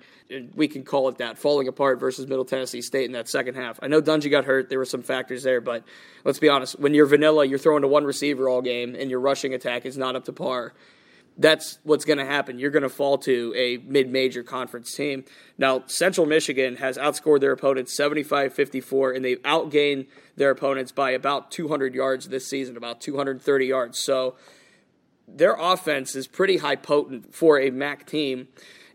We 0.53 0.67
can 0.67 0.83
call 0.83 1.07
it 1.09 1.17
that, 1.19 1.37
falling 1.37 1.67
apart 1.67 1.99
versus 1.99 2.27
Middle 2.27 2.45
Tennessee 2.45 2.81
State 2.81 3.05
in 3.05 3.13
that 3.13 3.29
second 3.29 3.55
half. 3.55 3.79
I 3.81 3.87
know 3.87 4.01
Dungey 4.01 4.29
got 4.29 4.45
hurt. 4.45 4.69
There 4.69 4.77
were 4.77 4.85
some 4.85 5.01
factors 5.01 5.43
there, 5.43 5.61
but 5.61 5.83
let's 6.25 6.39
be 6.39 6.49
honest. 6.49 6.79
When 6.79 6.93
you're 6.93 7.05
vanilla, 7.05 7.45
you're 7.45 7.59
throwing 7.59 7.81
to 7.81 7.87
one 7.87 8.03
receiver 8.03 8.49
all 8.49 8.61
game, 8.61 8.95
and 8.95 9.09
your 9.09 9.19
rushing 9.19 9.53
attack 9.53 9.85
is 9.85 9.97
not 9.97 10.15
up 10.15 10.25
to 10.25 10.33
par. 10.33 10.73
That's 11.37 11.79
what's 11.83 12.03
going 12.03 12.19
to 12.19 12.25
happen. 12.25 12.59
You're 12.59 12.69
going 12.69 12.83
to 12.83 12.89
fall 12.89 13.17
to 13.19 13.53
a 13.55 13.77
mid 13.77 14.11
major 14.11 14.43
conference 14.43 14.93
team. 14.93 15.23
Now, 15.57 15.83
Central 15.87 16.27
Michigan 16.27 16.75
has 16.75 16.97
outscored 16.97 17.39
their 17.39 17.53
opponents 17.53 17.95
75 17.95 18.53
54, 18.53 19.13
and 19.13 19.23
they've 19.23 19.41
outgained 19.43 20.07
their 20.35 20.51
opponents 20.51 20.91
by 20.91 21.11
about 21.11 21.49
200 21.49 21.95
yards 21.95 22.27
this 22.27 22.47
season, 22.47 22.75
about 22.75 22.99
230 22.99 23.65
yards. 23.65 23.99
So, 23.99 24.35
their 25.35 25.55
offense 25.57 26.15
is 26.15 26.27
pretty 26.27 26.57
high 26.57 26.75
potent 26.75 27.33
for 27.33 27.59
a 27.59 27.69
MAC 27.69 28.05
team, 28.05 28.47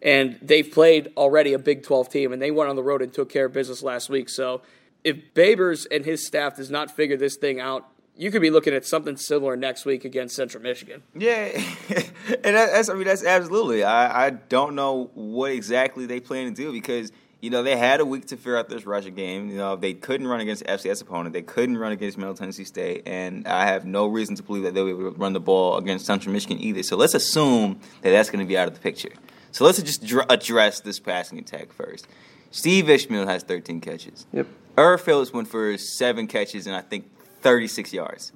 and 0.02 0.38
they've 0.42 0.70
played 0.70 1.12
already 1.16 1.52
a 1.52 1.58
Big 1.58 1.82
12 1.82 2.08
team, 2.08 2.32
and 2.32 2.40
they 2.40 2.50
went 2.50 2.70
on 2.70 2.76
the 2.76 2.82
road 2.82 3.02
and 3.02 3.12
took 3.12 3.30
care 3.30 3.46
of 3.46 3.52
business 3.52 3.82
last 3.82 4.08
week. 4.08 4.28
So 4.28 4.62
if 5.02 5.34
Babers 5.34 5.86
and 5.90 6.04
his 6.04 6.26
staff 6.26 6.56
does 6.56 6.70
not 6.70 6.90
figure 6.90 7.16
this 7.16 7.36
thing 7.36 7.60
out, 7.60 7.88
you 8.16 8.30
could 8.30 8.42
be 8.42 8.50
looking 8.50 8.74
at 8.74 8.84
something 8.86 9.16
similar 9.16 9.56
next 9.56 9.84
week 9.84 10.04
against 10.04 10.36
Central 10.36 10.62
Michigan. 10.62 11.02
Yeah, 11.14 11.50
and 12.44 12.56
that's 12.56 12.88
I 12.88 12.94
mean 12.94 13.04
that's 13.04 13.24
absolutely. 13.24 13.82
I 13.82 14.26
I 14.26 14.30
don't 14.30 14.74
know 14.74 15.10
what 15.14 15.50
exactly 15.50 16.06
they 16.06 16.20
plan 16.20 16.46
to 16.46 16.54
do 16.54 16.72
because 16.72 17.10
you 17.44 17.50
know, 17.50 17.62
they 17.62 17.76
had 17.76 18.00
a 18.00 18.06
week 18.06 18.24
to 18.28 18.38
figure 18.38 18.56
out 18.56 18.70
this 18.70 18.86
Russia 18.86 19.10
game. 19.10 19.50
You 19.50 19.58
know, 19.58 19.76
they 19.76 19.92
couldn't 19.92 20.26
run 20.26 20.40
against 20.40 20.64
FCS 20.64 21.02
opponent. 21.02 21.34
They 21.34 21.42
couldn't 21.42 21.76
run 21.76 21.92
against 21.92 22.16
Middle 22.16 22.34
Tennessee 22.34 22.64
State, 22.64 23.02
and 23.04 23.46
I 23.46 23.66
have 23.66 23.84
no 23.84 24.06
reason 24.06 24.34
to 24.36 24.42
believe 24.42 24.62
that 24.62 24.72
they'll 24.72 24.86
be 24.86 24.92
able 24.92 25.12
to 25.12 25.18
run 25.18 25.34
the 25.34 25.40
ball 25.40 25.76
against 25.76 26.06
Central 26.06 26.32
Michigan 26.32 26.58
either. 26.58 26.82
So 26.82 26.96
let's 26.96 27.12
assume 27.12 27.80
that 28.00 28.10
that's 28.12 28.30
going 28.30 28.42
to 28.42 28.48
be 28.48 28.56
out 28.56 28.66
of 28.66 28.72
the 28.72 28.80
picture. 28.80 29.10
So 29.52 29.66
let's 29.66 29.80
just 29.82 30.06
dr- 30.06 30.24
address 30.30 30.80
this 30.80 30.98
passing 30.98 31.38
attack 31.38 31.70
first. 31.70 32.08
Steve 32.50 32.88
Ishmael 32.88 33.26
has 33.26 33.42
13 33.42 33.82
catches. 33.82 34.26
Yep. 34.32 34.46
Irv 34.78 35.02
Philips 35.02 35.30
went 35.34 35.46
for 35.46 35.76
seven 35.76 36.26
catches 36.26 36.66
and 36.66 36.74
I 36.74 36.80
think 36.80 37.10
36 37.42 37.92
yards. 37.92 38.32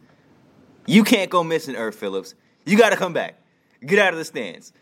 You 0.87 1.03
can't 1.03 1.31
go 1.31 1.43
missing, 1.43 1.77
Irv 1.77 1.95
Philips. 1.95 2.35
You 2.67 2.77
got 2.77 2.91
to 2.91 2.97
come 2.97 3.15
back. 3.15 3.41
Get 3.85 3.99
out 3.99 4.13
of 4.13 4.19
the 4.19 4.25
stands. 4.27 4.75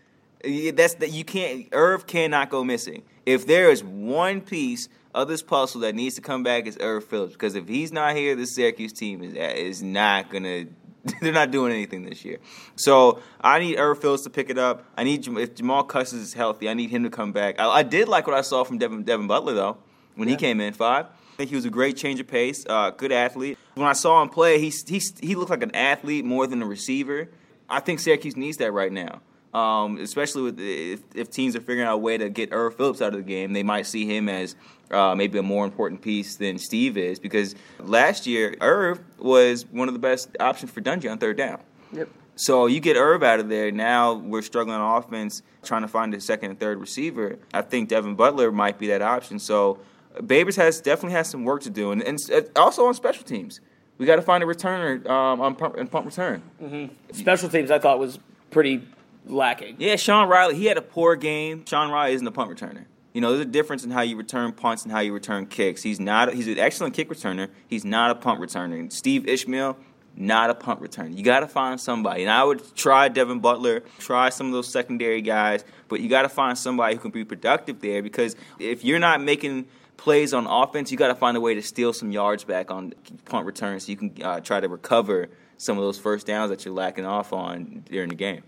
That's 0.43 0.95
that 0.95 1.13
you 1.13 1.25
can't. 1.25 1.69
Irv 1.73 2.07
cannot 2.07 2.51
go 2.51 2.65
missing. 2.65 3.03
If 3.25 3.47
there 3.47 3.71
is 3.71 3.83
one 3.83 4.41
piece 4.41 4.89
of 5.15 5.29
this 5.29 5.43
puzzle 5.43 5.81
that 5.81 5.95
needs 5.95 6.15
to 6.17 6.21
come 6.21 6.43
back, 6.43 6.67
is 6.67 6.77
Irv 6.81 7.05
Philips. 7.05 7.33
Because 7.33 7.55
if 7.55 7.67
he's 7.67 7.91
not 7.91 8.15
here, 8.15 8.37
the 8.37 8.47
Syracuse 8.47 8.93
team 8.93 9.23
is 9.23 9.35
is 9.35 9.83
not 9.83 10.31
gonna. 10.31 10.67
They're 11.21 11.33
not 11.33 11.53
doing 11.53 11.73
anything 11.73 12.05
this 12.05 12.25
year. 12.25 12.39
So 12.75 13.21
I 13.41 13.61
need 13.61 13.77
Irv 13.77 14.01
Philips 14.01 14.25
to 14.25 14.31
pick 14.31 14.51
it 14.51 14.59
up. 14.59 14.85
I 14.97 15.05
need 15.05 15.27
if 15.27 15.55
Jamal 15.55 15.85
Custis 15.85 16.19
is 16.19 16.35
healthy, 16.35 16.69
I 16.69 16.75
need 16.75 16.91
him 16.91 17.05
to 17.05 17.11
come 17.11 17.33
back. 17.33 17.61
I, 17.61 17.69
I 17.69 17.83
did 17.85 18.09
like 18.09 18.27
what 18.27 18.37
I 18.37 18.41
saw 18.41 18.65
from 18.65 18.79
Devin, 18.79 19.05
Devin 19.05 19.29
Butler 19.29 19.55
though 19.55 19.79
when 20.17 20.29
yeah. 20.29 20.35
he 20.35 20.37
came 20.39 20.61
in 20.61 20.73
five. 20.73 21.07
I 21.07 21.37
think 21.37 21.51
he 21.51 21.57
was 21.57 21.67
a 21.67 21.71
great 21.71 21.97
change 21.97 22.19
of 22.19 22.27
pace, 22.27 22.65
uh, 22.67 22.91
good 22.91 23.13
athlete. 23.13 23.59
When 23.75 23.87
I 23.87 23.93
saw 23.93 24.23
him 24.23 24.31
play, 24.31 24.59
he, 24.59 24.73
he, 24.87 25.03
he 25.21 25.35
looked 25.35 25.51
like 25.51 25.63
an 25.63 25.75
athlete 25.75 26.25
more 26.25 26.47
than 26.47 26.63
a 26.63 26.67
receiver. 26.67 27.29
I 27.69 27.81
think 27.81 28.01
Syracuse 28.01 28.37
needs 28.37 28.57
that 28.57 28.73
right 28.73 28.91
now. 28.91 29.21
Um, 29.57 29.97
especially 29.97 30.43
with 30.43 30.61
if, 30.61 31.01
if, 31.15 31.31
teams 31.31 31.57
are 31.57 31.61
figuring 31.61 31.89
out 31.89 31.95
a 31.95 31.97
way 31.97 32.19
to 32.19 32.29
get 32.29 32.51
Irv 32.53 32.75
Philips 32.77 33.01
out 33.01 33.15
of 33.15 33.19
the 33.19 33.23
game, 33.23 33.55
they 33.55 33.63
might 33.63 33.87
see 33.87 34.05
him 34.05 34.29
as 34.29 34.55
uh, 34.91 35.15
maybe 35.15 35.39
a 35.39 35.43
more 35.43 35.65
important 35.65 36.03
piece 36.03 36.37
than 36.37 36.59
Steve 36.59 36.99
is 36.99 37.19
because 37.19 37.55
last 37.79 38.27
year 38.27 38.55
Irv 38.61 39.01
was 39.19 39.65
one 39.71 39.89
of 39.89 39.95
the 39.95 39.99
best 39.99 40.29
options 40.41 40.71
for 40.71 40.83
Dungey 40.83 41.11
on 41.11 41.17
third 41.17 41.39
down. 41.39 41.61
Yep. 41.93 42.11
So 42.35 42.67
you 42.67 42.81
get 42.81 42.99
Irv 42.99 43.23
out 43.23 43.41
of 43.41 43.49
there. 43.49 43.73
Now 43.73 44.13
we're 44.13 44.43
struggling 44.43 44.77
on 44.77 44.99
offense, 45.03 45.41
trying 45.63 45.81
to 45.83 45.89
find 45.89 46.13
a 46.13 46.21
second 46.21 46.51
and 46.51 46.61
third 46.61 46.79
receiver. 46.79 47.39
I 47.55 47.63
think 47.63 47.89
Devin 47.89 48.15
Butler 48.15 48.53
might 48.53 48.79
be 48.79 48.89
that 48.89 49.01
option. 49.01 49.39
So 49.39 49.79
Babers 50.19 50.57
has 50.57 50.83
definitely 50.83 51.15
has 51.15 51.31
some 51.31 51.45
work 51.45 51.63
to 51.63 51.71
do, 51.71 51.93
and, 51.93 52.03
and 52.03 52.21
also 52.57 52.85
on 52.85 52.93
special 52.93 53.25
teams. 53.25 53.63
We 53.97 54.05
got 54.05 54.17
to 54.17 54.23
find 54.23 54.45
a 54.45 54.47
returner 54.47 55.09
um, 55.09 55.41
on 55.41 55.55
pump, 55.55 55.77
and 55.79 55.91
pump 55.91 56.05
return. 56.05 56.43
Mm-hmm. 56.63 57.15
Special 57.15 57.49
teams, 57.49 57.71
I 57.71 57.79
thought 57.79 57.99
was 57.99 58.19
pretty 58.51 58.83
lacking. 59.27 59.77
Yeah, 59.79 59.97
Sean 59.97 60.29
Riley, 60.29 60.55
he 60.57 60.67
had 60.67 60.79
a 60.79 60.83
poor 60.83 61.17
game. 61.17 61.65
Sean 61.67 61.91
Riley 61.91 62.15
isn't 62.15 62.27
a 62.27 62.33
punt 62.33 62.51
returner. 62.51 62.85
You 63.13 63.21
know, 63.23 63.31
there's 63.31 63.47
a 63.47 63.49
difference 63.49 63.83
in 63.83 63.91
how 63.91 64.03
you 64.03 64.17
return 64.17 64.53
punts 64.53 64.83
and 64.83 64.93
how 64.93 65.01
you 65.01 65.13
return 65.13 65.47
kicks. 65.47 65.83
He's 65.83 65.99
not. 65.99 66.35
He's 66.35 66.49
an 66.49 66.59
excellent 66.59 66.95
kick 66.95 67.09
returner. 67.09 67.49
He's 67.67 67.85
not 67.85 68.11
a 68.11 68.15
punt 68.15 68.41
returner. 68.41 68.93
Steve 68.93 69.27
Ishmael, 69.27 69.79
not 70.17 70.51
a 70.51 70.55
punt 70.55 70.81
returner. 70.83 71.17
You 71.17 71.23
got 71.23 71.41
to 71.41 71.47
find 71.47 71.81
somebody. 71.81 72.23
And 72.23 72.31
I 72.31 72.45
would 72.45 72.75
try 72.75 73.09
Devin 73.09 73.41
Butler, 73.41 73.81
try 73.99 74.29
some 74.29 74.49
of 74.49 74.53
those 74.53 74.69
secondary 74.69 75.23
guys, 75.23 75.65
but 75.89 76.01
you 76.01 76.09
got 76.09 76.23
to 76.23 76.29
find 76.29 76.59
somebody 76.59 76.95
who 76.95 77.01
can 77.01 77.11
be 77.11 77.25
productive 77.25 77.81
there 77.81 78.03
because 78.03 78.37
if 78.59 78.85
you're 78.85 78.99
not 78.99 79.23
making 79.23 79.67
plays 79.97 80.35
on 80.35 80.47
offense, 80.47 80.91
you 80.91 80.99
got 80.99 81.09
to 81.09 81.15
find 81.15 81.37
a 81.37 81.41
way 81.41 81.55
to 81.55 81.63
steal 81.63 81.93
some 81.93 82.11
yards 82.11 82.45
back 82.45 82.71
on 82.71 82.93
punt 83.25 83.47
returns 83.47 83.87
so 83.87 83.93
you 83.93 83.97
can 83.97 84.13
uh, 84.23 84.41
try 84.41 84.61
to 84.61 84.69
recover 84.69 85.29
some 85.59 85.79
of 85.79 85.85
those 85.85 85.99
first 85.99 86.27
downs 86.27 86.51
that 86.51 86.65
you're 86.65 86.75
lacking 86.75 87.07
off 87.07 87.33
on 87.33 87.83
during 87.91 88.11
the 88.11 88.15
game. 88.15 88.43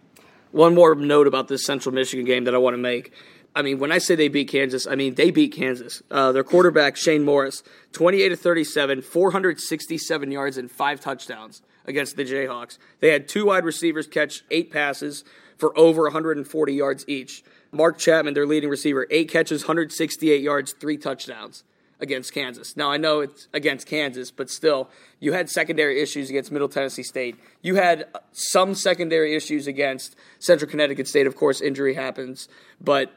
One 0.50 0.75
more 0.75 0.95
note 0.95 1.26
about 1.26 1.49
this 1.49 1.64
Central 1.64 1.95
Michigan 1.95 2.25
game 2.25 2.45
that 2.45 2.55
I 2.55 2.59
want 2.59 2.75
to 2.75 2.78
make. 2.78 3.12
I 3.55 3.62
mean, 3.62 3.78
when 3.78 3.90
I 3.90 3.99
say 3.99 4.14
they 4.14 4.28
beat 4.28 4.49
Kansas, 4.49 4.87
I 4.87 4.95
mean 4.95 5.14
they 5.14 5.31
beat 5.31 5.52
Kansas. 5.52 6.02
Uh, 6.11 6.33
their 6.33 6.45
quarterback 6.45 6.97
Shane 6.97 7.25
Morris, 7.25 7.62
twenty-eight 7.93 8.28
to 8.28 8.37
thirty-seven, 8.37 9.02
four 9.02 9.33
hundred 9.33 9.61
sixty-seven 9.61 10.31
yards 10.31 10.57
and 10.57 10.71
five 10.71 11.00
touchdowns 11.00 11.62
against 11.85 12.17
the 12.17 12.25
Jayhawks. 12.25 12.78
They 13.00 13.11
had 13.11 13.28
two 13.28 13.47
wide 13.47 13.64
receivers 13.64 14.07
catch 14.07 14.44
eight 14.51 14.70
passes 14.70 15.25
for 15.57 15.77
over 15.77 16.03
140 16.05 16.73
yards 16.73 17.05
each. 17.09 17.42
Mark 17.73 17.99
Chapman, 17.99 18.35
their 18.35 18.46
leading 18.46 18.70
receiver, 18.70 19.07
eight 19.11 19.31
catches, 19.31 19.62
168 19.62 20.40
yards, 20.40 20.73
three 20.73 20.96
touchdowns 20.96 21.64
against 22.01 22.33
Kansas. 22.33 22.77
Now 22.77 22.91
I 22.91 22.97
know 22.97 23.21
it's 23.21 23.49
against 23.53 23.87
Kansas, 23.87 24.31
but 24.31 24.51
still, 24.51 24.89
you 25.21 25.33
had 25.33 25.51
secondary 25.51 26.01
issues 26.01 26.31
against 26.31 26.53
Middle 26.53 26.69
Tennessee 26.69 27.03
State. 27.03 27.37
You 27.63 27.75
had 27.75 28.07
some 28.33 28.75
secondary 28.75 29.35
issues 29.35 29.67
against 29.67 30.17
Central 30.39 30.71
Connecticut 30.71 31.09
State. 31.09 31.27
Of 31.27 31.37
course, 31.37 31.61
injury 31.61 31.95
happens, 31.95 32.49
but 32.81 33.13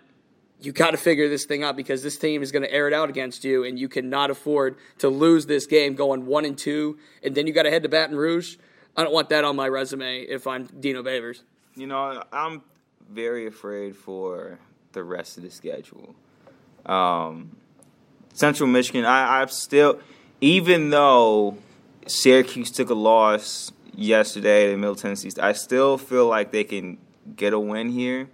you 0.59 0.71
got 0.71 0.91
to 0.91 0.97
figure 0.97 1.27
this 1.27 1.45
thing 1.45 1.63
out 1.63 1.75
because 1.75 2.03
this 2.03 2.17
team 2.17 2.43
is 2.43 2.51
going 2.51 2.63
to 2.63 2.71
air 2.71 2.87
it 2.87 2.93
out 2.93 3.09
against 3.09 3.43
you, 3.43 3.63
and 3.63 3.79
you 3.79 3.89
cannot 3.89 4.29
afford 4.29 4.77
to 4.99 5.09
lose 5.09 5.45
this 5.45 5.65
game 5.65 5.95
going 5.95 6.25
one 6.25 6.45
and 6.45 6.57
two, 6.57 6.97
and 7.23 7.35
then 7.35 7.47
you 7.47 7.53
got 7.53 7.63
to 7.63 7.71
head 7.71 7.83
to 7.83 7.89
Baton 7.89 8.15
Rouge. 8.15 8.57
I 8.95 9.03
don't 9.03 9.13
want 9.13 9.29
that 9.29 9.43
on 9.43 9.55
my 9.55 9.67
resume 9.67 10.21
if 10.21 10.47
I'm 10.47 10.65
Dino 10.65 11.01
Babers. 11.01 11.41
You 11.75 11.87
know, 11.87 12.23
I'm 12.31 12.61
very 13.09 13.47
afraid 13.47 13.95
for 13.95 14.59
the 14.91 15.03
rest 15.03 15.37
of 15.37 15.43
the 15.43 15.51
schedule. 15.51 16.13
Um, 16.85 17.55
Central 18.33 18.67
Michigan, 18.67 19.05
I, 19.05 19.41
I've 19.41 19.51
still, 19.51 19.99
even 20.39 20.89
though 20.89 21.57
Syracuse 22.07 22.71
took 22.71 22.89
a 22.89 22.95
loss 22.95 23.71
yesterday 23.95 24.71
to 24.71 24.77
Middle 24.77 24.95
Tennessee, 24.95 25.31
I 25.39 25.53
still 25.53 25.97
feel 25.97 26.27
like 26.27 26.51
they 26.51 26.63
can 26.63 26.97
get 27.35 27.53
a 27.53 27.59
win 27.59 27.89
here 27.89 28.29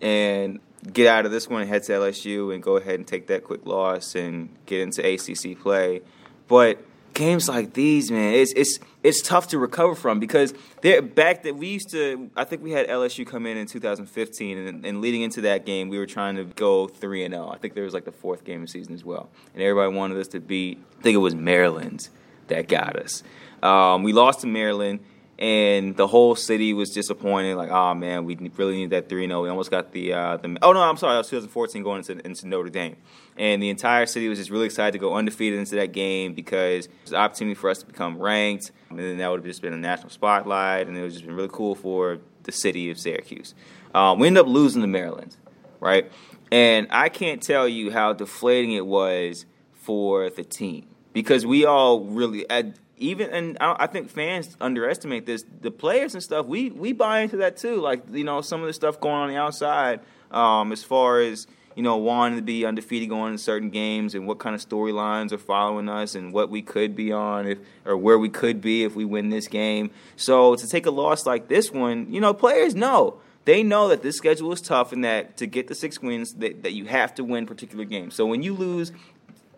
and 0.00 0.60
get 0.92 1.06
out 1.06 1.26
of 1.26 1.32
this 1.32 1.48
one 1.48 1.62
and 1.62 1.70
head 1.70 1.82
to 1.84 1.92
LSU 1.92 2.54
and 2.54 2.62
go 2.62 2.76
ahead 2.76 2.94
and 2.94 3.06
take 3.06 3.26
that 3.28 3.44
quick 3.44 3.66
loss 3.66 4.14
and 4.14 4.48
get 4.66 4.80
into 4.80 5.06
ACC 5.06 5.58
play. 5.60 6.02
But 6.46 6.84
games 7.18 7.48
like 7.48 7.74
these, 7.74 8.10
man, 8.10 8.32
it's 8.32 8.52
it's 8.54 8.78
it's 9.02 9.20
tough 9.20 9.48
to 9.48 9.58
recover 9.58 9.94
from 9.94 10.20
because 10.20 10.54
they're 10.82 11.02
back 11.02 11.42
that 11.42 11.56
we 11.56 11.66
used 11.66 11.90
to. 11.90 12.30
I 12.36 12.44
think 12.44 12.62
we 12.62 12.70
had 12.70 12.88
LSU 12.88 13.26
come 13.26 13.44
in 13.44 13.56
in 13.56 13.66
2015, 13.66 14.58
and, 14.58 14.86
and 14.86 15.00
leading 15.00 15.22
into 15.22 15.42
that 15.42 15.66
game, 15.66 15.88
we 15.88 15.98
were 15.98 16.06
trying 16.06 16.36
to 16.36 16.44
go 16.44 16.86
three 16.86 17.24
and 17.24 17.34
zero. 17.34 17.48
Oh. 17.48 17.50
I 17.50 17.58
think 17.58 17.74
there 17.74 17.84
was 17.84 17.92
like 17.92 18.04
the 18.04 18.12
fourth 18.12 18.44
game 18.44 18.62
of 18.62 18.68
the 18.68 18.72
season 18.72 18.94
as 18.94 19.04
well, 19.04 19.28
and 19.52 19.62
everybody 19.62 19.94
wanted 19.94 20.18
us 20.18 20.28
to 20.28 20.40
beat. 20.40 20.78
I 21.00 21.02
think 21.02 21.16
it 21.16 21.18
was 21.18 21.34
Maryland 21.34 22.08
that 22.46 22.68
got 22.68 22.96
us. 22.96 23.22
Um, 23.62 24.04
we 24.04 24.12
lost 24.12 24.40
to 24.40 24.46
Maryland 24.46 25.00
and 25.38 25.96
the 25.96 26.06
whole 26.06 26.34
city 26.34 26.72
was 26.72 26.90
disappointed. 26.90 27.56
Like, 27.56 27.70
oh 27.70 27.94
man, 27.94 28.24
we 28.24 28.36
really 28.56 28.76
need 28.76 28.90
that 28.90 29.08
three 29.08 29.26
0 29.26 29.42
We 29.42 29.48
almost 29.48 29.70
got 29.70 29.92
the 29.92 30.12
uh, 30.12 30.36
the. 30.38 30.58
Oh 30.62 30.72
no, 30.72 30.80
I'm 30.80 30.96
sorry, 30.96 31.14
that 31.14 31.18
was 31.18 31.28
2014 31.28 31.82
going 31.82 31.98
into, 31.98 32.26
into 32.26 32.48
Notre 32.48 32.70
Dame, 32.70 32.96
and 33.36 33.62
the 33.62 33.70
entire 33.70 34.06
city 34.06 34.28
was 34.28 34.38
just 34.38 34.50
really 34.50 34.66
excited 34.66 34.92
to 34.92 34.98
go 34.98 35.14
undefeated 35.14 35.58
into 35.58 35.76
that 35.76 35.92
game 35.92 36.34
because 36.34 36.86
it 36.86 36.92
was 37.04 37.12
an 37.12 37.18
opportunity 37.18 37.54
for 37.54 37.70
us 37.70 37.78
to 37.78 37.86
become 37.86 38.18
ranked, 38.18 38.72
and 38.90 38.98
then 38.98 39.18
that 39.18 39.30
would 39.30 39.40
have 39.40 39.46
just 39.46 39.62
been 39.62 39.72
a 39.72 39.78
national 39.78 40.10
spotlight, 40.10 40.88
and 40.88 40.96
it 40.96 41.02
was 41.02 41.14
just 41.14 41.24
been 41.24 41.36
really 41.36 41.50
cool 41.52 41.74
for 41.74 42.18
the 42.42 42.52
city 42.52 42.90
of 42.90 42.98
Syracuse. 42.98 43.54
Um, 43.94 44.18
we 44.18 44.26
ended 44.26 44.42
up 44.42 44.48
losing 44.48 44.82
to 44.82 44.88
Maryland, 44.88 45.36
right? 45.80 46.10
And 46.50 46.88
I 46.90 47.10
can't 47.10 47.42
tell 47.42 47.68
you 47.68 47.90
how 47.90 48.12
deflating 48.12 48.72
it 48.72 48.86
was 48.86 49.44
for 49.74 50.30
the 50.30 50.42
team 50.42 50.88
because 51.12 51.46
we 51.46 51.64
all 51.64 52.04
really. 52.04 52.48
At, 52.50 52.78
even 52.98 53.30
and 53.30 53.56
I, 53.60 53.86
think 53.86 54.10
fans 54.10 54.56
underestimate 54.60 55.26
this. 55.26 55.44
The 55.60 55.70
players 55.70 56.14
and 56.14 56.22
stuff, 56.22 56.46
we 56.46 56.70
we 56.70 56.92
buy 56.92 57.20
into 57.20 57.38
that 57.38 57.56
too. 57.56 57.80
Like 57.80 58.02
you 58.12 58.24
know, 58.24 58.40
some 58.40 58.60
of 58.60 58.66
the 58.66 58.72
stuff 58.72 59.00
going 59.00 59.14
on 59.14 59.28
the 59.28 59.36
outside, 59.36 60.00
um, 60.30 60.72
as 60.72 60.82
far 60.82 61.20
as 61.20 61.46
you 61.74 61.82
know, 61.82 61.96
wanting 61.96 62.36
to 62.36 62.42
be 62.42 62.66
undefeated 62.66 63.08
going 63.08 63.32
in 63.32 63.38
certain 63.38 63.70
games, 63.70 64.14
and 64.14 64.26
what 64.26 64.38
kind 64.38 64.54
of 64.54 64.66
storylines 64.66 65.32
are 65.32 65.38
following 65.38 65.88
us, 65.88 66.14
and 66.14 66.32
what 66.32 66.50
we 66.50 66.62
could 66.62 66.96
be 66.96 67.12
on, 67.12 67.46
if 67.46 67.58
or 67.84 67.96
where 67.96 68.18
we 68.18 68.28
could 68.28 68.60
be 68.60 68.84
if 68.84 68.96
we 68.96 69.04
win 69.04 69.30
this 69.30 69.48
game. 69.48 69.90
So 70.16 70.54
to 70.56 70.68
take 70.68 70.86
a 70.86 70.90
loss 70.90 71.26
like 71.26 71.48
this 71.48 71.70
one, 71.70 72.12
you 72.12 72.20
know, 72.20 72.34
players 72.34 72.74
know 72.74 73.20
they 73.48 73.62
know 73.62 73.88
that 73.88 74.02
this 74.02 74.14
schedule 74.14 74.52
is 74.52 74.60
tough 74.60 74.92
and 74.92 75.02
that 75.04 75.38
to 75.38 75.46
get 75.46 75.68
the 75.68 75.74
six 75.74 76.02
wins 76.02 76.34
that, 76.34 76.64
that 76.64 76.74
you 76.74 76.84
have 76.84 77.14
to 77.14 77.24
win 77.24 77.46
particular 77.46 77.86
games. 77.86 78.14
So 78.14 78.26
when 78.26 78.42
you 78.42 78.52
lose 78.52 78.92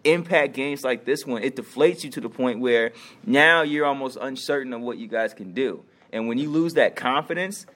impact 0.04 0.54
games 0.54 0.84
like 0.84 1.04
this 1.04 1.26
one, 1.26 1.42
it 1.42 1.56
deflates 1.56 2.04
you 2.04 2.10
to 2.10 2.20
the 2.20 2.28
point 2.28 2.60
where 2.60 2.92
now 3.24 3.62
you're 3.62 3.86
almost 3.86 4.18
uncertain 4.20 4.72
of 4.72 4.80
what 4.80 4.98
you 4.98 5.08
guys 5.08 5.34
can 5.34 5.52
do. 5.52 5.84
And 6.12 6.28
when 6.28 6.38
you 6.38 6.50
lose 6.50 6.74
that 6.74 6.96
confidence, 6.96 7.66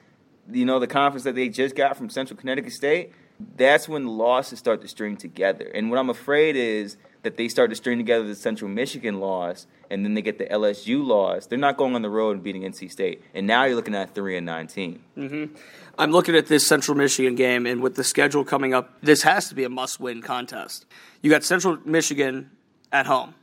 you 0.51 0.65
know, 0.65 0.79
the 0.79 0.87
confidence 0.87 1.23
that 1.23 1.35
they 1.35 1.49
just 1.49 1.75
got 1.75 1.97
from 1.97 2.09
Central 2.09 2.37
Connecticut 2.37 2.73
State, 2.73 3.11
that's 3.57 3.87
when 3.87 4.07
losses 4.07 4.59
start 4.59 4.81
to 4.81 4.87
string 4.87 5.17
together. 5.17 5.65
And 5.65 5.89
what 5.89 5.99
I'm 5.99 6.09
afraid 6.09 6.55
is 6.55 6.97
that 7.25 7.35
they 7.35 7.49
start 7.49 7.69
to 7.71 7.75
string 7.75 7.97
together 7.97 8.25
the 8.25 8.35
Central 8.35 8.69
Michigan 8.71 9.19
loss, 9.19 9.67
and 9.89 10.05
then 10.05 10.13
they 10.13 10.21
get 10.21 10.37
the 10.37 10.45
LSU 10.45 11.05
loss. 11.05 11.47
They're 11.47 11.59
not 11.59 11.75
going 11.75 11.95
on 11.95 12.01
the 12.01 12.09
road 12.09 12.37
and 12.37 12.43
beating 12.43 12.61
NC 12.61 12.89
State, 12.89 13.21
and 13.33 13.45
now 13.45 13.65
you're 13.65 13.75
looking 13.75 13.95
at 13.95 14.15
three 14.15 14.37
and 14.37 14.45
19. 14.45 14.99
Mm-hmm. 15.17 15.55
I'm 15.97 16.11
looking 16.11 16.35
at 16.35 16.47
this 16.47 16.65
Central 16.65 16.95
Michigan 16.95 17.35
game, 17.35 17.65
and 17.65 17.81
with 17.81 17.95
the 17.95 18.03
schedule 18.03 18.45
coming 18.45 18.73
up, 18.73 19.01
this 19.01 19.23
has 19.23 19.49
to 19.49 19.55
be 19.55 19.63
a 19.63 19.69
must-win 19.69 20.21
contest. 20.21 20.85
You 21.21 21.29
got 21.29 21.43
Central 21.43 21.77
Michigan 21.83 22.51
at 22.91 23.05
home, 23.05 23.33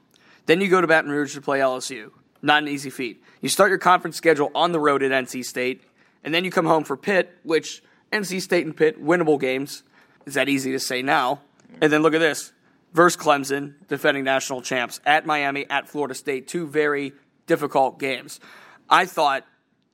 then 0.47 0.61
you 0.61 0.68
go 0.68 0.81
to 0.81 0.87
Baton 0.87 1.11
Rouge 1.11 1.35
to 1.35 1.40
play 1.40 1.59
LSU. 1.59 2.11
Not 2.40 2.62
an 2.62 2.68
easy 2.68 2.90
feat. 2.90 3.23
You 3.40 3.49
start 3.49 3.71
your 3.71 3.79
conference 3.79 4.16
schedule 4.16 4.51
on 4.55 4.73
the 4.73 4.81
road 4.81 5.03
at 5.03 5.11
NC 5.11 5.45
State, 5.45 5.83
and 6.25 6.33
then 6.33 6.45
you 6.45 6.51
come 6.51 6.66
home 6.66 6.85
for 6.85 6.97
Pitt, 6.97 7.37
which 7.42 7.83
NC 8.12 8.40
State 8.42 8.64
and 8.64 8.77
Pitt 8.77 9.03
winnable 9.03 9.38
games. 9.38 9.83
Is 10.27 10.35
that 10.35 10.49
easy 10.49 10.73
to 10.73 10.79
say 10.79 11.03
now? 11.03 11.40
And 11.81 11.92
then 11.92 12.03
look 12.03 12.14
at 12.14 12.21
this: 12.21 12.53
versus 12.92 13.20
Clemson, 13.20 13.74
defending 13.88 14.24
national 14.24 14.62
champs, 14.62 15.00
at 15.05 15.26
Miami, 15.26 15.68
at 15.68 15.88
Florida 15.88 16.14
State, 16.14 16.48
two 16.48 16.66
very 16.66 17.12
difficult 17.46 17.98
games. 17.98 18.40
I 18.88 19.07
thought 19.07 19.46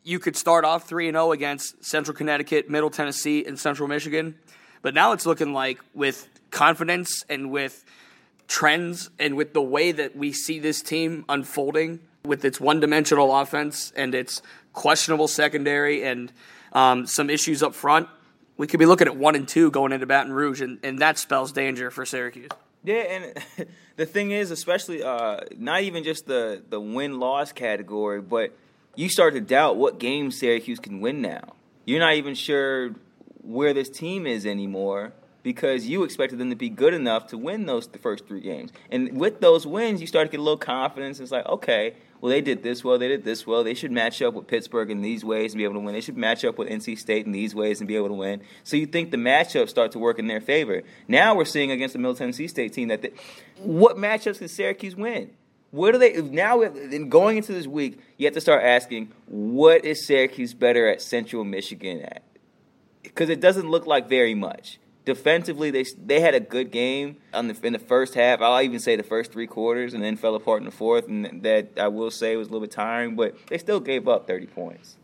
you 0.02 0.18
could 0.18 0.36
start 0.36 0.64
off 0.64 0.88
3 0.88 1.10
0 1.10 1.32
against 1.32 1.84
Central 1.84 2.16
Connecticut, 2.16 2.68
Middle 2.70 2.90
Tennessee, 2.90 3.44
and 3.44 3.58
Central 3.58 3.88
Michigan. 3.88 4.36
But 4.82 4.94
now 4.94 5.12
it's 5.12 5.26
looking 5.26 5.52
like 5.52 5.80
with 5.94 6.28
confidence 6.50 7.24
and 7.28 7.50
with 7.50 7.84
trends 8.46 9.10
and 9.18 9.36
with 9.36 9.52
the 9.52 9.62
way 9.62 9.92
that 9.92 10.16
we 10.16 10.32
see 10.32 10.58
this 10.58 10.80
team 10.80 11.24
unfolding 11.28 12.00
with 12.24 12.44
its 12.44 12.60
one 12.60 12.80
dimensional 12.80 13.36
offense 13.36 13.92
and 13.96 14.14
its 14.14 14.42
questionable 14.72 15.28
secondary 15.28 16.04
and 16.04 16.32
um, 16.72 17.06
some 17.06 17.30
issues 17.30 17.62
up 17.62 17.74
front, 17.74 18.08
we 18.56 18.66
could 18.66 18.80
be 18.80 18.86
looking 18.86 19.06
at 19.06 19.16
one 19.16 19.34
and 19.34 19.46
two 19.46 19.70
going 19.70 19.92
into 19.92 20.06
Baton 20.06 20.32
Rouge, 20.32 20.60
and, 20.60 20.78
and 20.82 20.98
that 21.00 21.18
spells 21.18 21.52
danger 21.52 21.90
for 21.90 22.04
Syracuse. 22.04 22.50
Yeah, 22.88 22.94
and 22.94 23.68
the 23.96 24.06
thing 24.06 24.30
is, 24.30 24.50
especially 24.50 25.02
uh, 25.02 25.40
not 25.58 25.82
even 25.82 26.04
just 26.04 26.26
the 26.26 26.62
the 26.70 26.80
win 26.80 27.20
loss 27.20 27.52
category, 27.52 28.22
but 28.22 28.56
you 28.96 29.10
start 29.10 29.34
to 29.34 29.42
doubt 29.42 29.76
what 29.76 29.98
games 29.98 30.38
Syracuse 30.38 30.78
can 30.78 31.00
win 31.00 31.20
now. 31.20 31.52
You're 31.84 32.00
not 32.00 32.14
even 32.14 32.34
sure 32.34 32.94
where 33.42 33.74
this 33.74 33.90
team 33.90 34.26
is 34.26 34.46
anymore 34.46 35.12
because 35.42 35.86
you 35.86 36.02
expected 36.02 36.38
them 36.38 36.48
to 36.48 36.56
be 36.56 36.70
good 36.70 36.94
enough 36.94 37.26
to 37.26 37.36
win 37.36 37.66
those 37.66 37.88
the 37.88 37.98
first 37.98 38.26
three 38.26 38.40
games. 38.40 38.72
And 38.90 39.20
with 39.20 39.42
those 39.42 39.66
wins, 39.66 40.00
you 40.00 40.06
start 40.06 40.28
to 40.28 40.30
get 40.30 40.40
a 40.40 40.42
little 40.42 40.56
confidence. 40.56 41.20
It's 41.20 41.30
like, 41.30 41.44
okay, 41.44 41.94
well, 42.20 42.30
they 42.30 42.40
did 42.40 42.62
this 42.62 42.82
well, 42.82 42.98
they 42.98 43.08
did 43.08 43.24
this 43.24 43.46
well. 43.46 43.62
They 43.62 43.74
should 43.74 43.92
match 43.92 44.20
up 44.22 44.34
with 44.34 44.46
Pittsburgh 44.46 44.90
in 44.90 45.02
these 45.02 45.24
ways 45.24 45.52
and 45.52 45.58
be 45.58 45.64
able 45.64 45.74
to 45.74 45.80
win. 45.80 45.94
They 45.94 46.00
should 46.00 46.16
match 46.16 46.44
up 46.44 46.58
with 46.58 46.68
NC 46.68 46.98
State 46.98 47.26
in 47.26 47.32
these 47.32 47.54
ways 47.54 47.80
and 47.80 47.86
be 47.86 47.96
able 47.96 48.08
to 48.08 48.14
win. 48.14 48.42
So 48.64 48.76
you 48.76 48.86
think 48.86 49.10
the 49.10 49.16
matchups 49.16 49.68
start 49.68 49.92
to 49.92 49.98
work 49.98 50.18
in 50.18 50.26
their 50.26 50.40
favor. 50.40 50.82
Now 51.06 51.36
we're 51.36 51.44
seeing 51.44 51.70
against 51.70 51.92
the 51.92 52.00
Middle 52.00 52.16
Tennessee 52.16 52.48
State 52.48 52.72
team 52.72 52.88
that 52.88 53.02
they, 53.02 53.12
what 53.58 53.96
matchups 53.96 54.38
can 54.38 54.48
Syracuse 54.48 54.96
win? 54.96 55.30
What 55.70 55.92
do 55.92 55.98
they 55.98 56.20
now? 56.22 56.62
In 56.62 57.10
going 57.10 57.36
into 57.36 57.52
this 57.52 57.66
week, 57.66 58.00
you 58.16 58.26
have 58.26 58.34
to 58.34 58.40
start 58.40 58.64
asking, 58.64 59.12
what 59.26 59.84
is 59.84 60.06
Syracuse 60.06 60.54
better 60.54 60.88
at 60.88 61.02
Central 61.02 61.44
Michigan 61.44 62.00
at? 62.00 62.22
Because 63.02 63.28
it 63.28 63.40
doesn't 63.40 63.68
look 63.68 63.86
like 63.86 64.08
very 64.08 64.34
much 64.34 64.78
defensively, 65.08 65.70
they 65.70 65.86
they 66.04 66.20
had 66.20 66.34
a 66.34 66.40
good 66.40 66.70
game 66.70 67.16
the, 67.32 67.58
in 67.62 67.72
the 67.72 67.78
first 67.78 68.14
half. 68.14 68.42
I'll 68.42 68.60
even 68.60 68.78
say 68.78 68.94
the 68.94 69.02
first 69.02 69.32
three 69.32 69.46
quarters, 69.46 69.94
and 69.94 70.02
then 70.04 70.16
fell 70.16 70.34
apart 70.34 70.60
in 70.60 70.66
the 70.66 70.70
fourth. 70.70 71.08
And 71.08 71.42
that 71.42 71.70
I 71.78 71.88
will 71.88 72.10
say 72.10 72.36
was 72.36 72.48
a 72.48 72.50
little 72.50 72.66
bit 72.66 72.72
tiring, 72.72 73.16
but 73.16 73.34
they 73.46 73.56
still 73.56 73.80
gave 73.80 74.06
up 74.06 74.26
30 74.26 74.46
points. 74.48 74.96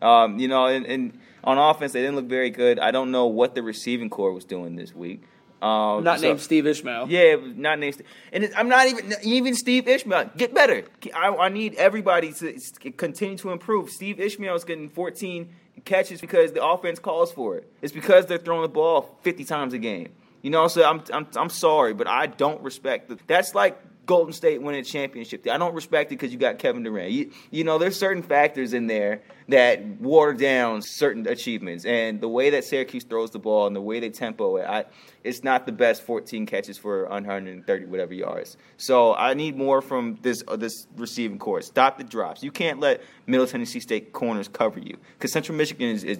Um, 0.00 0.38
you 0.38 0.46
know, 0.46 0.66
and, 0.66 0.86
and, 0.86 1.18
on 1.42 1.58
offense, 1.58 1.92
they 1.92 2.00
didn't 2.00 2.14
look 2.14 2.26
very 2.26 2.50
good. 2.50 2.78
I 2.78 2.92
don't 2.92 3.10
know 3.10 3.26
what 3.26 3.56
the 3.56 3.62
receiving 3.64 4.10
core 4.10 4.32
was 4.32 4.44
doing 4.44 4.76
this 4.76 4.94
week. 4.94 5.22
Um, 5.60 6.04
not 6.04 6.20
so, 6.20 6.28
named 6.28 6.40
Steve 6.40 6.68
Ishmael. 6.68 7.08
Yeah, 7.08 7.36
not 7.56 7.80
named. 7.80 8.00
And 8.32 8.48
I'm 8.56 8.68
not 8.68 8.86
even 8.86 9.12
even 9.24 9.54
Steve 9.56 9.88
Ishmael. 9.88 10.30
Get 10.36 10.54
better. 10.54 10.84
I, 11.12 11.34
I 11.34 11.48
need 11.48 11.74
everybody 11.74 12.32
to 12.34 12.56
continue 12.96 13.36
to 13.38 13.50
improve. 13.50 13.90
Steve 13.90 14.20
Ishmael 14.20 14.54
is 14.54 14.62
getting 14.62 14.88
14 14.88 15.52
catches 15.84 16.20
because 16.20 16.52
the 16.52 16.64
offense 16.64 16.98
calls 16.98 17.32
for 17.32 17.56
it. 17.56 17.70
It's 17.82 17.92
because 17.92 18.26
they're 18.26 18.38
throwing 18.38 18.62
the 18.62 18.68
ball 18.68 19.18
50 19.22 19.44
times 19.44 19.74
a 19.74 19.78
game. 19.78 20.12
You 20.42 20.50
know, 20.50 20.68
so 20.68 20.84
I'm 20.84 21.02
I'm 21.12 21.26
I'm 21.36 21.50
sorry, 21.50 21.94
but 21.94 22.06
I 22.06 22.26
don't 22.26 22.62
respect 22.62 23.08
the, 23.08 23.18
that's 23.26 23.54
like 23.54 23.78
Golden 24.08 24.32
State 24.32 24.62
winning 24.62 24.80
a 24.80 24.84
championship. 24.84 25.46
I 25.46 25.58
don't 25.58 25.74
respect 25.74 26.10
it 26.10 26.16
because 26.16 26.32
you 26.32 26.38
got 26.38 26.58
Kevin 26.58 26.82
Durant. 26.82 27.10
You, 27.12 27.30
you 27.50 27.62
know, 27.62 27.76
there's 27.76 27.94
certain 27.94 28.22
factors 28.22 28.72
in 28.72 28.86
there 28.86 29.20
that 29.48 29.84
water 30.00 30.32
down 30.32 30.80
certain 30.80 31.28
achievements. 31.28 31.84
And 31.84 32.18
the 32.18 32.28
way 32.28 32.48
that 32.48 32.64
Syracuse 32.64 33.04
throws 33.04 33.30
the 33.30 33.38
ball 33.38 33.66
and 33.66 33.76
the 33.76 33.82
way 33.82 34.00
they 34.00 34.08
tempo 34.08 34.56
it, 34.56 34.64
I, 34.66 34.86
it's 35.24 35.44
not 35.44 35.66
the 35.66 35.72
best 35.72 36.02
14 36.04 36.46
catches 36.46 36.78
for 36.78 37.04
130 37.04 37.84
whatever 37.84 38.14
yards. 38.14 38.56
So 38.78 39.14
I 39.14 39.34
need 39.34 39.58
more 39.58 39.82
from 39.82 40.18
this 40.22 40.42
uh, 40.48 40.56
this 40.56 40.86
receiving 40.96 41.38
core. 41.38 41.60
Stop 41.60 41.98
the 41.98 42.04
drops. 42.04 42.42
You 42.42 42.50
can't 42.50 42.80
let 42.80 43.02
Middle 43.26 43.46
Tennessee 43.46 43.80
State 43.80 44.14
corners 44.14 44.48
cover 44.48 44.80
you 44.80 44.96
because 45.18 45.32
Central 45.32 45.58
Michigan 45.58 45.90
is, 45.90 46.02
is 46.02 46.18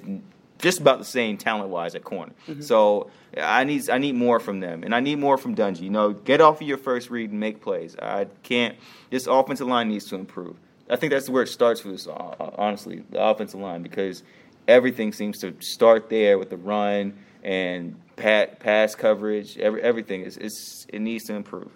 just 0.59 0.81
about 0.81 0.99
the 0.99 1.05
same 1.05 1.37
talent 1.37 1.71
wise 1.71 1.95
at 1.95 2.05
corner. 2.05 2.33
Mm-hmm. 2.47 2.61
So 2.63 3.11
I 3.37 3.65
need 3.65 3.89
I 3.91 3.99
need 3.99 4.15
more 4.15 4.41
from 4.41 4.61
them, 4.61 4.83
and 4.83 4.95
I 4.95 5.01
need 5.01 5.19
more 5.19 5.39
from 5.39 5.55
Dungey. 5.55 5.83
You 5.83 5.91
know, 5.91 6.13
get 6.13 6.41
off 6.41 6.61
of 6.61 6.67
your 6.67 6.79
first 6.79 7.11
read 7.11 7.31
and 7.31 7.41
make 7.41 7.61
plays. 7.61 7.97
I 7.97 8.27
can't. 8.43 8.77
This 9.11 9.27
offensive 9.27 9.67
line 9.67 9.89
needs 9.89 10.07
to 10.07 10.17
improve. 10.17 10.57
I 10.91 10.97
think 10.97 11.13
that's 11.13 11.29
where 11.29 11.43
it 11.43 11.49
starts 11.49 11.81
for 11.81 11.89
this. 11.89 12.07
Uh, 12.07 12.13
uh, 12.13 12.51
honestly, 12.57 13.05
the 13.11 13.23
offensive 13.23 13.61
line 13.61 13.83
because 13.83 14.23
everything 14.67 15.13
seems 15.13 15.39
to 15.41 15.55
start 15.61 16.09
there 16.09 16.39
with 16.39 16.51
the 16.51 16.57
run 16.57 17.19
and 17.43 18.01
pat, 18.17 18.61
pass 18.61 18.95
coverage. 18.95 19.59
Every, 19.59 19.83
everything 19.83 20.23
is, 20.23 20.37
is 20.37 20.87
it 20.89 21.01
needs 21.01 21.25
to 21.25 21.35
improve. 21.35 21.71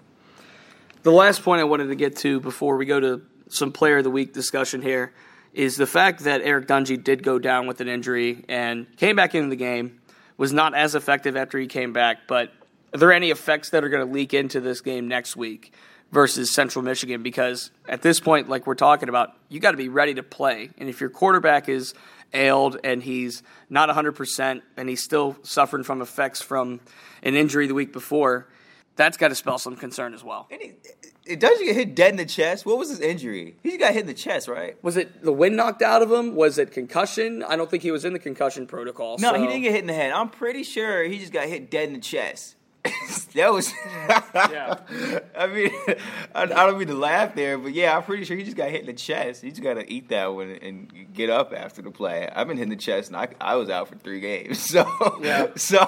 The 1.03 1.13
last 1.13 1.43
point 1.43 1.61
I 1.61 1.65
wanted 1.65 1.89
to 1.89 1.95
get 1.95 2.17
to 2.19 2.41
before 2.41 2.77
we 2.77 2.87
go 2.87 3.01
to 3.01 3.23
some 3.49 3.73
player 3.73 3.99
of 3.99 4.05
the 4.05 4.11
week 4.11 4.33
discussion 4.33 4.83
here 4.83 5.13
is 5.53 5.77
the 5.77 5.87
fact 5.87 6.25
that 6.25 6.41
Eric 6.43 6.67
Dungey 6.67 7.03
did 7.03 7.23
go 7.23 7.39
down 7.39 7.67
with 7.67 7.81
an 7.81 7.89
injury 7.89 8.45
and 8.49 8.87
came 8.97 9.17
back 9.17 9.35
into 9.35 9.51
the 9.51 9.57
game, 9.57 10.01
was 10.37 10.53
not 10.53 10.75
as 10.75 10.95
effective 10.95 11.37
after 11.37 11.59
he 11.59 11.67
came 11.67 11.93
back, 11.93 12.27
but 12.27 12.53
are 12.95 12.99
there 12.99 13.13
any 13.13 13.31
effects 13.31 13.71
that 13.71 13.85
are 13.85 13.89
going 13.89 14.07
to 14.07 14.13
leak 14.13 14.35
into 14.35 14.61
this 14.61 14.81
game 14.81 15.09
next 15.09 15.37
week 15.37 15.73
versus 16.11 16.53
Central 16.53 16.85
Michigan? 16.85 17.23
Because 17.23 17.71
at 17.89 18.03
this 18.03 18.21
point, 18.21 18.49
like 18.49 18.67
we're 18.67 18.75
talking 18.75 19.09
about, 19.09 19.37
you 19.49 19.61
got 19.61 19.71
to 19.71 19.77
be 19.77 19.89
ready 19.89 20.15
to 20.15 20.23
play. 20.23 20.71
And 20.79 20.89
if 20.89 21.01
your 21.01 21.11
quarterback 21.11 21.69
is 21.69 21.95
ailed 22.35 22.79
and 22.85 23.03
he's 23.03 23.43
not 23.69 23.89
100% 23.89 24.63
and 24.77 24.89
he's 24.89 25.03
still 25.03 25.37
suffering 25.43 25.85
from 25.85 26.03
effects 26.03 26.41
from 26.43 26.81
an 27.23 27.35
injury 27.35 27.67
the 27.67 27.75
week 27.75 27.93
before, 27.93 28.49
that's 28.97 29.17
got 29.17 29.29
to 29.29 29.35
spell 29.35 29.59
some 29.59 29.77
concern 29.77 30.15
as 30.15 30.23
well. 30.23 30.49
It 31.25 31.39
does 31.39 31.59
he 31.59 31.67
get 31.67 31.77
hit 31.77 31.95
dead 31.95 32.11
in 32.11 32.17
the 32.17 32.27
chest. 32.27 32.67
What 32.67 32.79
was 32.79 32.89
his 32.89 33.01
injury? 33.01 33.57
He 33.63 33.71
just 33.71 33.81
got 33.81 33.93
hit 33.93 34.01
in 34.01 34.07
the 34.07 34.15
chest, 34.15 34.49
right? 34.49 34.83
Was 34.83 34.97
it 34.97 35.23
the 35.23 35.33
wind 35.33 35.57
knocked 35.57 35.83
out 35.83 36.03
of 36.03 36.11
him? 36.11 36.35
Was 36.35 36.59
it 36.59 36.73
concussion? 36.73 37.43
I 37.45 37.57
don't 37.57 37.71
think 37.71 37.83
he 37.83 37.91
was 37.91 38.05
in 38.05 38.13
the 38.13 38.19
concussion 38.19 38.67
protocol. 38.67 39.19
No, 39.19 39.33
so. 39.33 39.39
he 39.39 39.47
didn't 39.47 39.63
get 39.63 39.73
hit 39.73 39.81
in 39.83 39.87
the 39.87 39.95
head. 39.95 40.13
I'm 40.13 40.31
pretty 40.31 40.65
sure 40.65 41.05
he 41.05 41.19
just 41.19 41.33
got 41.33 41.47
hit 41.47 41.71
dead 41.71 41.89
in 41.89 41.95
the 41.95 42.01
chest. 42.01 42.57
that 43.35 43.53
was. 43.53 43.73
yeah. 44.35 44.79
I 45.39 45.47
mean, 45.47 45.71
I, 46.35 46.43
I, 46.43 46.47
don't 46.47 46.79
mean 46.79 46.89
to 46.89 46.95
laugh 46.95 47.35
there, 47.35 47.57
but 47.57 47.73
yeah, 47.73 47.97
I'm 47.97 48.03
pretty 48.03 48.25
sure 48.25 48.37
he 48.37 48.43
just 48.43 48.57
got 48.57 48.71
hit 48.71 48.81
in 48.81 48.87
the 48.87 48.93
chest. 48.93 49.43
He 49.43 49.51
just 49.51 49.63
got 49.63 49.75
to 49.75 49.93
eat 49.93 50.09
that 50.09 50.35
one 50.35 50.51
and 50.51 51.13
get 51.13 51.31
up 51.31 51.53
after 51.57 51.81
the 51.81 51.93
play. 51.93 52.29
I've 52.35 52.49
been 52.49 52.57
hit 52.57 52.65
in 52.65 52.69
the 52.71 52.77
chest, 52.77 53.09
and 53.09 53.17
I, 53.17 53.29
I 53.41 53.55
was 53.55 53.71
out 53.71 53.89
for 53.89 53.95
three 53.97 54.21
games. 54.21 54.59
So, 54.73 54.87
yeah. 55.21 55.49
so 55.57 55.81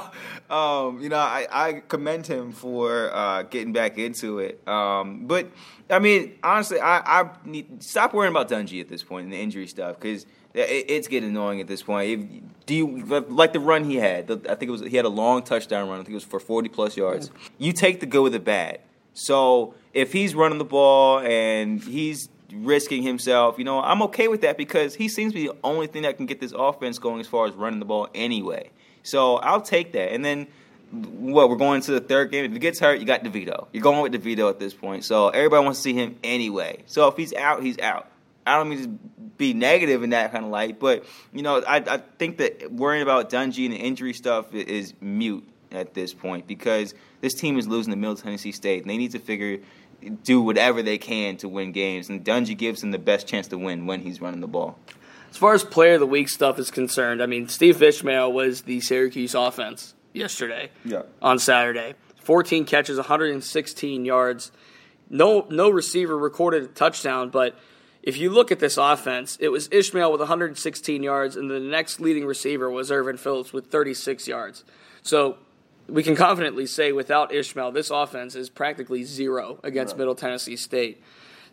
um, 0.50 1.00
you 1.00 1.08
know, 1.08 1.16
I, 1.16 1.46
I 1.50 1.72
commend 1.88 2.26
him 2.26 2.52
for 2.52 3.14
uh, 3.14 3.42
getting 3.44 3.72
back 3.72 3.98
into 3.98 4.38
it. 4.38 4.66
Um, 4.68 5.26
but 5.26 5.50
I 5.90 5.98
mean, 5.98 6.34
honestly, 6.42 6.80
I, 6.80 7.22
I 7.22 7.30
need 7.44 7.82
stop 7.82 8.12
worrying 8.12 8.32
about 8.32 8.48
Dungey 8.48 8.80
at 8.80 8.88
this 8.88 9.02
point 9.02 9.24
and 9.24 9.32
the 9.32 9.40
injury 9.40 9.66
stuff 9.66 9.98
because 9.98 10.26
it's 10.54 11.08
getting 11.08 11.30
annoying 11.30 11.60
at 11.60 11.66
this 11.66 11.82
point. 11.82 12.10
If, 12.10 12.66
do 12.66 12.74
you 12.74 13.04
like 13.28 13.52
the 13.52 13.60
run 13.60 13.84
he 13.84 13.96
had? 13.96 14.28
The, 14.28 14.40
I 14.48 14.54
think 14.54 14.68
it 14.68 14.70
was 14.70 14.80
he 14.82 14.96
had 14.96 15.04
a 15.04 15.10
long 15.10 15.42
touchdown 15.42 15.88
run. 15.88 16.00
I 16.00 16.02
think 16.02 16.10
it 16.10 16.14
was 16.14 16.24
for 16.24 16.40
forty 16.40 16.68
plus 16.68 16.96
yards. 16.96 17.30
You 17.58 17.72
take 17.72 18.00
the 18.00 18.06
good 18.06 18.22
with 18.22 18.32
the 18.32 18.40
bad. 18.40 18.80
So 19.14 19.74
if 19.92 20.12
he's 20.12 20.34
running 20.34 20.58
the 20.58 20.64
ball 20.64 21.20
and 21.20 21.80
he's 21.82 22.28
risking 22.52 23.02
himself, 23.02 23.58
you 23.58 23.64
know, 23.64 23.80
I'm 23.80 24.02
okay 24.02 24.28
with 24.28 24.42
that 24.42 24.56
because 24.56 24.94
he 24.94 25.08
seems 25.08 25.32
to 25.32 25.38
be 25.38 25.48
the 25.48 25.56
only 25.62 25.86
thing 25.86 26.02
that 26.02 26.16
can 26.16 26.26
get 26.26 26.40
this 26.40 26.52
offense 26.56 26.98
going 26.98 27.20
as 27.20 27.26
far 27.26 27.46
as 27.46 27.54
running 27.54 27.78
the 27.78 27.84
ball 27.84 28.08
anyway. 28.14 28.70
So 29.02 29.36
I'll 29.36 29.60
take 29.60 29.92
that. 29.92 30.12
And 30.12 30.24
then 30.24 30.48
what 30.90 31.48
we're 31.48 31.56
going 31.56 31.80
to 31.82 31.92
the 31.92 32.00
third 32.00 32.30
game. 32.30 32.44
If 32.44 32.52
he 32.52 32.58
gets 32.58 32.78
hurt, 32.78 33.00
you 33.00 33.06
got 33.06 33.24
DeVito. 33.24 33.66
You're 33.72 33.82
going 33.82 34.00
with 34.02 34.12
DeVito 34.12 34.48
at 34.48 34.58
this 34.58 34.74
point. 34.74 35.04
So 35.04 35.28
everybody 35.28 35.64
wants 35.64 35.80
to 35.80 35.82
see 35.82 35.94
him 35.94 36.16
anyway. 36.22 36.82
So 36.86 37.08
if 37.08 37.16
he's 37.16 37.32
out, 37.34 37.62
he's 37.62 37.78
out. 37.78 38.08
I 38.46 38.56
don't 38.56 38.68
mean 38.68 38.82
to 38.82 38.88
be 39.36 39.54
negative 39.54 40.02
in 40.02 40.10
that 40.10 40.32
kind 40.32 40.44
of 40.44 40.50
light, 40.50 40.78
but 40.78 41.04
you 41.32 41.42
know, 41.42 41.62
I, 41.66 41.76
I 41.76 41.98
think 42.18 42.38
that 42.38 42.72
worrying 42.72 43.02
about 43.02 43.30
Dungey 43.30 43.64
and 43.64 43.74
the 43.74 43.78
injury 43.78 44.12
stuff 44.12 44.54
is 44.54 44.94
mute 45.00 45.48
at 45.72 45.94
this 45.94 46.14
point 46.14 46.46
because 46.46 46.94
this 47.20 47.34
team 47.34 47.58
is 47.58 47.66
losing 47.66 47.92
to 47.92 47.98
Middle 47.98 48.16
Tennessee 48.16 48.52
State, 48.52 48.82
and 48.82 48.90
they 48.90 48.96
need 48.96 49.12
to 49.12 49.18
figure 49.18 49.58
do 50.22 50.40
whatever 50.40 50.82
they 50.82 50.98
can 50.98 51.36
to 51.38 51.48
win 51.48 51.72
games. 51.72 52.08
And 52.08 52.24
Dungey 52.24 52.56
gives 52.56 52.80
them 52.80 52.90
the 52.90 52.98
best 52.98 53.26
chance 53.26 53.48
to 53.48 53.58
win 53.58 53.86
when 53.86 54.00
he's 54.00 54.20
running 54.20 54.40
the 54.40 54.46
ball. 54.46 54.78
As 55.30 55.36
far 55.36 55.54
as 55.54 55.64
player 55.64 55.94
of 55.94 56.00
the 56.00 56.06
week 56.06 56.28
stuff 56.28 56.58
is 56.58 56.70
concerned, 56.70 57.22
I 57.22 57.26
mean, 57.26 57.48
Steve 57.48 57.82
Ishmael 57.82 58.32
was 58.32 58.62
the 58.62 58.80
Syracuse 58.80 59.34
offense 59.34 59.94
yesterday. 60.12 60.70
Yeah. 60.84 61.02
On 61.20 61.38
Saturday, 61.38 61.94
14 62.22 62.64
catches, 62.64 62.96
116 62.98 64.04
yards. 64.04 64.52
No, 65.10 65.46
no 65.50 65.70
receiver 65.70 66.16
recorded 66.16 66.62
a 66.62 66.68
touchdown, 66.68 67.30
but 67.30 67.58
if 68.04 68.18
you 68.18 68.28
look 68.28 68.52
at 68.52 68.58
this 68.58 68.76
offense, 68.76 69.38
it 69.40 69.48
was 69.48 69.66
Ishmael 69.72 70.12
with 70.12 70.20
116 70.20 71.02
yards, 71.02 71.36
and 71.36 71.50
the 71.50 71.58
next 71.58 72.00
leading 72.00 72.26
receiver 72.26 72.70
was 72.70 72.92
Ervin 72.92 73.16
Philips 73.16 73.50
with 73.50 73.70
36 73.70 74.28
yards. 74.28 74.62
So 75.02 75.38
we 75.88 76.02
can 76.02 76.14
confidently 76.14 76.66
say 76.66 76.92
without 76.92 77.32
Ishmael, 77.32 77.72
this 77.72 77.88
offense 77.90 78.34
is 78.34 78.50
practically 78.50 79.04
zero 79.04 79.58
against 79.62 79.94
right. 79.94 80.00
Middle 80.00 80.14
Tennessee 80.14 80.56
State. 80.56 81.02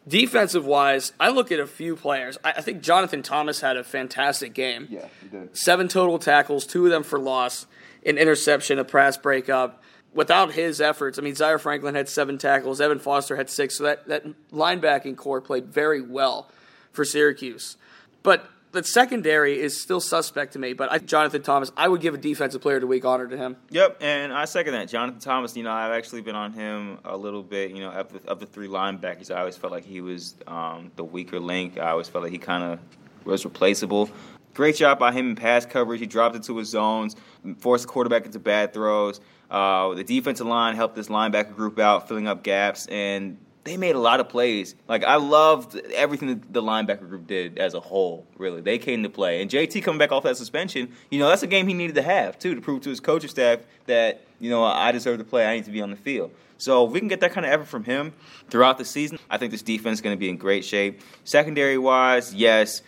Defensive 0.06 0.66
wise, 0.66 1.14
I 1.22 1.30
look 1.30 1.54
at 1.54 1.62
a 1.62 1.68
few 1.68 1.96
players. 1.96 2.38
I, 2.44 2.52
I, 2.58 2.62
think 2.62 2.82
Jonathan 2.82 3.24
Thomas 3.24 3.62
had 3.62 3.78
a 3.78 3.84
fantastic 3.84 4.54
game. 4.54 4.88
Yeah, 4.90 5.08
he 5.22 5.30
did. 5.30 5.56
Seven 5.56 5.88
total 5.88 6.20
tackles, 6.20 6.66
two 6.66 6.84
of 6.84 6.92
them 6.92 7.04
for 7.04 7.18
loss, 7.18 7.66
an 8.06 8.18
interception, 8.18 8.78
a 8.78 8.84
pass 8.84 9.16
breakup. 9.16 9.82
Without 10.13 10.54
his 10.54 10.82
efforts, 10.82 11.17
I 11.17 11.21
mean, 11.21 11.36
Zaire 11.36 11.60
Franklin 11.60 11.95
had 11.95 12.10
seven 12.10 12.38
tackles, 12.38 12.82
Evan 12.82 13.00
Foster 13.00 13.36
had 13.36 13.50
six, 13.50 13.78
so 13.78 13.84
that, 13.84 14.08
that 14.08 14.26
linebacking 14.52 15.17
core 15.17 15.41
played 15.41 15.65
very 15.65 16.02
well 16.02 16.50
for 16.91 17.06
Syracuse. 17.06 17.78
But 18.24 18.47
the 18.71 18.84
secondary 18.84 19.60
is 19.60 19.80
still 19.80 20.00
suspect 20.00 20.54
to 20.54 20.60
me, 20.60 20.74
but 20.74 20.91
I, 20.91 20.97
Jonathan 21.00 21.41
Thomas, 21.41 21.71
I 21.76 21.88
would 21.88 22.02
give 22.02 22.13
a 22.13 22.17
defensive 22.17 22.62
player 22.62 22.76
of 22.78 22.82
the 22.82 22.88
week 22.88 23.04
honor 23.06 23.28
to 23.28 23.38
him. 23.38 23.58
Yep, 23.69 23.97
and 24.02 24.32
I 24.32 24.45
second 24.45 24.74
that. 24.74 24.88
Jonathan 24.88 25.19
Thomas, 25.19 25.56
you 25.56 25.63
know, 25.63 25.71
I've 25.71 25.91
actually 25.91 26.21
been 26.21 26.36
on 26.36 26.54
him 26.54 27.00
a 27.04 27.15
little 27.15 27.43
bit. 27.43 27.71
You 27.71 27.82
know, 27.82 27.91
of 27.91 28.12
the, 28.13 28.30
of 28.30 28.39
the 28.39 28.45
three 28.45 28.67
linebackers, 28.67 29.34
I 29.34 29.39
always 29.39 29.58
felt 29.58 29.71
like 29.71 29.86
he 29.86 30.02
was 30.02 30.36
um, 30.47 30.91
the 30.95 31.04
weaker 31.04 31.39
link. 31.39 31.78
I 31.78 31.89
always 31.91 32.08
felt 32.08 32.24
like 32.24 32.32
he 32.32 32.38
kind 32.38 32.63
of 32.63 32.80
was 33.26 33.43
replaceable. 33.43 34.10
Great 34.54 34.76
job 34.76 35.00
by 35.00 35.12
him 35.12 35.30
in 35.30 35.36
pass 35.36 35.65
coverage. 35.65 36.00
He 36.00 36.08
dropped 36.08 36.36
into 36.36 36.58
his 36.58 36.69
zones, 36.69 37.15
forced 37.60 37.86
the 37.86 37.89
quarterback 37.89 38.26
into 38.26 38.39
bad 38.39 38.74
throws. 38.74 39.21
Uh, 39.52 39.94
the 39.94 40.04
defensive 40.04 40.48
line 40.48 40.76
helped 40.76 40.96
this 40.96 41.10
linebacker 41.10 41.54
group 41.54 41.78
out, 41.78 42.08
filling 42.08 42.26
up 42.26 42.42
gaps, 42.42 42.88
and 42.88 43.38
they 43.66 43.78
made 43.78 43.96
a 43.96 44.00
lot 44.00 44.20
of 44.20 44.30
plays. 44.30 44.76
Like 44.88 45.04
I 45.04 45.16
loved 45.16 45.76
everything 45.94 46.30
that 46.30 46.54
the 46.54 46.64
linebacker 46.64 47.08
group 47.08 47.28
did 47.28 47.58
as 47.58 47.74
a 47.74 47.80
whole. 47.80 48.26
Really, 48.38 48.62
they 48.62 48.78
came 48.78 49.04
to 49.04 49.10
play. 49.10 49.42
And 49.42 49.52
JT 49.52 49.84
coming 49.84 50.00
back 50.00 50.12
off 50.12 50.24
that 50.24 50.38
suspension, 50.38 50.94
you 51.10 51.20
know, 51.20 51.28
that's 51.28 51.44
a 51.44 51.48
game 51.48 51.68
he 51.68 51.74
needed 51.74 51.96
to 51.96 52.02
have 52.02 52.40
too 52.40 52.56
to 52.56 52.62
prove 52.62 52.82
to 52.84 52.90
his 52.90 53.02
coaching 53.02 53.30
staff 53.30 53.60
that 53.88 54.22
you 54.40 54.50
know 54.50 54.64
I 54.64 54.92
deserve 54.92 55.18
to 55.20 55.26
play. 55.26 55.46
I 55.46 55.56
need 55.56 55.66
to 55.66 55.72
be 55.72 55.82
on 55.82 55.92
the 55.92 55.98
field. 55.98 56.32
So 56.58 56.86
if 56.86 56.92
we 56.92 57.00
can 57.00 57.08
get 57.08 57.20
that 57.22 57.34
kind 57.34 57.46
of 57.46 57.52
effort 57.52 57.68
from 57.68 57.84
him 57.84 58.14
throughout 58.50 58.78
the 58.78 58.86
season, 58.86 59.20
I 59.30 59.38
think 59.38 59.52
this 59.52 59.64
defense 59.64 59.98
is 59.98 60.02
going 60.02 60.16
to 60.16 60.20
be 60.20 60.30
in 60.30 60.38
great 60.38 60.64
shape. 60.64 61.02
Secondary 61.24 61.78
wise, 61.78 62.34
yes. 62.34 62.84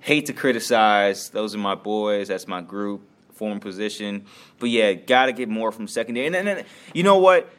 Hate 0.00 0.26
to 0.26 0.34
criticize. 0.34 1.30
Those 1.30 1.54
are 1.54 1.58
my 1.58 1.74
boys. 1.74 2.28
That's 2.28 2.46
my 2.46 2.60
group. 2.60 3.00
Form 3.34 3.60
position. 3.60 4.24
But 4.58 4.70
yeah, 4.70 4.92
got 4.94 5.26
to 5.26 5.32
get 5.32 5.48
more 5.48 5.72
from 5.72 5.88
secondary. 5.88 6.26
And 6.26 6.34
then, 6.34 6.64
you 6.92 7.02
know 7.02 7.18
what? 7.18 7.50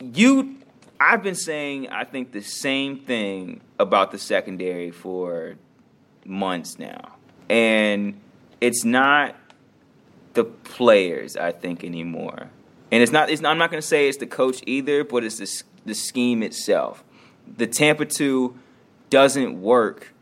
You 0.00 0.56
I've 0.98 1.22
been 1.22 1.34
saying 1.34 1.88
I 1.88 2.04
think 2.04 2.32
the 2.32 2.42
same 2.42 2.98
thing 2.98 3.60
about 3.78 4.12
the 4.12 4.18
secondary 4.18 4.90
for 4.90 5.56
months 6.24 6.78
now. 6.78 7.16
And 7.48 8.20
it's 8.60 8.84
not 8.84 9.36
the 10.34 10.44
players, 10.44 11.36
I 11.36 11.52
think, 11.52 11.84
anymore. 11.84 12.50
And 12.90 13.02
it's 13.02 13.12
not, 13.12 13.30
it's 13.30 13.42
not 13.42 13.50
I'm 13.50 13.58
not 13.58 13.70
going 13.70 13.80
to 13.80 13.86
say 13.86 14.08
it's 14.08 14.18
the 14.18 14.26
coach 14.26 14.62
either, 14.66 15.04
but 15.04 15.24
it's 15.24 15.38
the, 15.38 15.62
the 15.84 15.94
scheme 15.94 16.42
itself. 16.42 17.04
The 17.56 17.66
Tampa 17.66 18.06
2 18.06 18.56
doesn't 19.10 19.60
work 19.60 20.12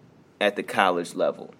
at 0.40 0.56
the 0.56 0.62
college 0.62 1.14
level 1.14 1.54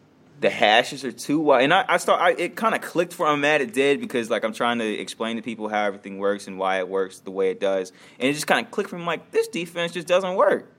the 0.45 0.51
hashes 0.51 1.07
are 1.07 1.13
too 1.13 1.41
wide. 1.41 1.65
And 1.65 1.73
I, 1.73 1.87
I 1.89 1.97
start, 1.97 2.21
I, 2.21 2.33
it 2.33 2.55
kind 2.55 2.75
of 2.75 2.83
clicked 2.83 3.15
for 3.15 3.27
I'm 3.27 3.41
mad 3.41 3.63
it 3.63 3.73
did 3.73 3.99
because 3.99 4.29
like 4.29 4.45
I'm 4.45 4.53
trying 4.53 4.79
to 4.79 4.87
explain 4.87 5.37
to 5.37 5.43
people 5.43 5.71
how 5.71 5.87
everything 5.87 6.19
works 6.19 6.47
and 6.47 6.59
why 6.59 6.81
it 6.81 6.89
works 6.89 7.21
the 7.21 7.31
way 7.31 7.51
it 7.51 7.61
does, 7.61 7.93
and 8.19 8.29
it 8.29 8.35
just 8.35 8.47
kind 8.47 8.65
of 8.65 8.71
clicked 8.71 8.91
for 8.91 8.99
me 8.99 9.07
like 9.07 9.31
this 9.31 9.49
defense 9.49 9.93
just 9.93 10.07
doesn't 10.07 10.35
work. 10.35 10.71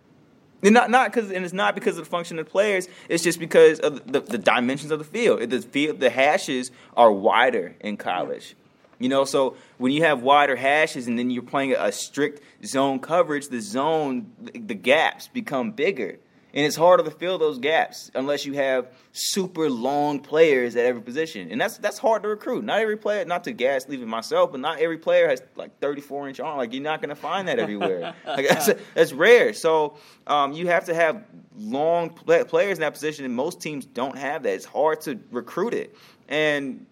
And 0.61 0.75
not 0.75 0.91
not 0.91 1.11
because 1.11 1.31
and 1.31 1.43
it's 1.43 1.53
not 1.53 1.73
because 1.73 1.97
of 1.97 2.05
the 2.05 2.09
function 2.09 2.37
of 2.37 2.45
the 2.45 2.51
players. 2.51 2.87
It's 3.09 3.23
just 3.23 3.39
because 3.39 3.79
of 3.79 4.11
the, 4.11 4.21
the 4.21 4.37
dimensions 4.37 4.91
of 4.91 4.99
the 4.99 5.05
field. 5.05 5.49
The 5.49 5.61
field, 5.61 5.99
the 5.99 6.11
hashes 6.11 6.69
are 6.95 7.11
wider 7.11 7.75
in 7.79 7.97
college. 7.97 8.55
You 8.99 9.09
know, 9.09 9.25
so 9.25 9.57
when 9.79 9.91
you 9.91 10.03
have 10.03 10.21
wider 10.21 10.55
hashes 10.55 11.07
and 11.07 11.17
then 11.17 11.31
you're 11.31 11.41
playing 11.41 11.73
a 11.73 11.91
strict 11.91 12.41
zone 12.63 12.99
coverage, 12.99 13.47
the 13.47 13.59
zone, 13.59 14.31
the 14.53 14.75
gaps 14.75 15.27
become 15.27 15.71
bigger 15.71 16.19
and 16.55 16.65
it's 16.65 16.77
harder 16.77 17.03
to 17.03 17.11
fill 17.11 17.37
those 17.37 17.59
gaps 17.59 18.09
unless 18.15 18.45
you 18.45 18.53
have 18.53 18.87
super 19.11 19.69
long 19.69 20.21
players 20.21 20.77
at 20.77 20.85
every 20.85 21.01
position, 21.01 21.51
and 21.51 21.59
that's 21.59 21.77
that's 21.77 21.97
hard 21.97 22.23
to 22.23 22.29
recruit. 22.29 22.63
Not 22.63 22.79
every 22.79 22.95
player, 22.95 23.25
not 23.25 23.43
to 23.43 23.51
gas 23.51 23.87
leaving 23.89 24.07
myself, 24.07 24.51
but 24.51 24.61
not 24.61 24.79
every 24.79 24.97
player 24.97 25.27
has 25.27 25.41
like 25.55 25.77
34 25.79 26.29
inch 26.29 26.39
arm. 26.39 26.57
Like 26.57 26.73
you're 26.73 26.81
not 26.81 27.01
going 27.01 27.09
to 27.09 27.15
find 27.15 27.49
that 27.49 27.59
everywhere. 27.59 28.15
like 28.25 28.47
that's, 28.47 28.69
that's 28.93 29.11
rare. 29.11 29.53
So 29.53 29.97
um, 30.27 30.53
you 30.53 30.67
have 30.67 30.85
to 30.85 30.95
have 30.95 31.25
long 31.57 32.09
play- 32.09 32.45
players 32.45 32.77
in 32.77 32.81
that 32.81 32.93
position, 32.93 33.25
and 33.25 33.35
most 33.35 33.59
teams 33.61 33.85
don't 33.85 34.17
have 34.17 34.43
that. 34.43 34.53
It's 34.53 34.65
hard 34.65 35.01
to 35.01 35.19
recruit 35.31 35.73
it, 35.73 35.97
and 36.29 36.85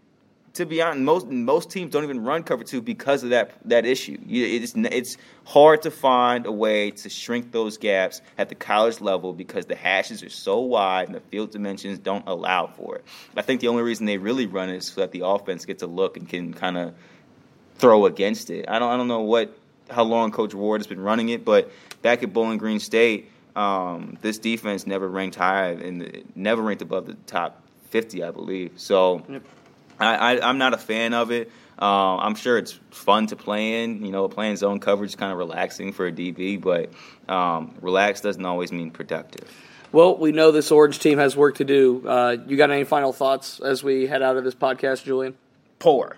to 0.53 0.67
be 0.67 0.81
honest, 0.81 0.99
most 0.99 1.27
most 1.27 1.71
teams 1.71 1.91
don't 1.91 2.03
even 2.03 2.23
run 2.23 2.43
cover 2.43 2.63
two 2.63 2.81
because 2.81 3.23
of 3.23 3.31
that 3.31 3.51
that 3.65 3.85
issue. 3.85 4.19
It's 4.27 4.73
it's 4.75 5.17
hard 5.45 5.81
to 5.81 5.91
find 5.91 6.45
a 6.45 6.51
way 6.51 6.91
to 6.91 7.09
shrink 7.09 7.51
those 7.51 7.77
gaps 7.77 8.21
at 8.37 8.49
the 8.49 8.55
college 8.55 9.01
level 9.01 9.33
because 9.33 9.65
the 9.65 9.75
hashes 9.75 10.21
are 10.21 10.29
so 10.29 10.59
wide 10.59 11.07
and 11.07 11.15
the 11.15 11.21
field 11.21 11.51
dimensions 11.51 11.97
don't 11.97 12.27
allow 12.27 12.67
for 12.67 12.97
it. 12.97 13.05
I 13.35 13.41
think 13.41 13.61
the 13.61 13.67
only 13.67 13.81
reason 13.81 14.05
they 14.05 14.19
really 14.19 14.45
run 14.45 14.69
it 14.69 14.77
is 14.77 14.85
so 14.85 15.01
that 15.01 15.11
the 15.11 15.25
offense 15.25 15.65
gets 15.65 15.81
a 15.81 15.87
look 15.87 16.17
and 16.17 16.29
can 16.29 16.53
kind 16.53 16.77
of 16.77 16.93
throw 17.75 18.05
against 18.05 18.51
it. 18.51 18.65
I 18.69 18.77
don't 18.77 18.91
I 18.91 18.97
don't 18.97 19.07
know 19.07 19.21
what 19.21 19.57
how 19.89 20.03
long 20.03 20.31
Coach 20.31 20.53
Ward 20.53 20.81
has 20.81 20.87
been 20.87 21.01
running 21.01 21.29
it, 21.29 21.43
but 21.43 21.71
back 22.03 22.21
at 22.21 22.31
Bowling 22.31 22.59
Green 22.59 22.79
State, 22.79 23.31
um, 23.55 24.19
this 24.21 24.37
defense 24.37 24.85
never 24.85 25.09
ranked 25.09 25.35
high 25.35 25.69
and 25.69 26.23
never 26.35 26.61
ranked 26.61 26.83
above 26.83 27.07
the 27.07 27.15
top 27.25 27.63
50, 27.89 28.23
I 28.23 28.29
believe. 28.29 28.73
So. 28.75 29.25
Yep 29.27 29.43
I, 29.99 30.37
I, 30.37 30.49
am 30.49 30.57
not 30.57 30.73
a 30.73 30.77
fan 30.77 31.13
of 31.13 31.31
it. 31.31 31.51
Uh, 31.79 32.17
I'm 32.17 32.35
sure 32.35 32.57
it's 32.57 32.79
fun 32.91 33.27
to 33.27 33.35
play 33.35 33.83
in. 33.83 34.05
You 34.05 34.11
know, 34.11 34.27
playing 34.27 34.57
zone 34.57 34.79
coverage 34.79 35.11
is 35.11 35.15
kind 35.15 35.31
of 35.31 35.37
relaxing 35.37 35.93
for 35.93 36.07
a 36.07 36.11
DB, 36.11 36.61
but 36.61 36.91
um, 37.31 37.75
relax 37.81 38.21
doesn't 38.21 38.45
always 38.45 38.71
mean 38.71 38.91
productive. 38.91 39.49
Well, 39.91 40.17
we 40.17 40.31
know 40.31 40.51
this 40.51 40.71
Orange 40.71 40.99
team 40.99 41.19
has 41.19 41.37
work 41.37 41.57
to 41.57 41.65
do. 41.65 42.07
Uh, 42.07 42.37
you 42.47 42.57
got 42.57 42.71
any 42.71 42.83
final 42.83 43.13
thoughts 43.13 43.59
as 43.59 43.83
we 43.83 44.07
head 44.07 44.21
out 44.23 44.37
of 44.37 44.43
this 44.43 44.55
podcast, 44.55 45.03
Julian? 45.03 45.35
Poor, 45.77 46.17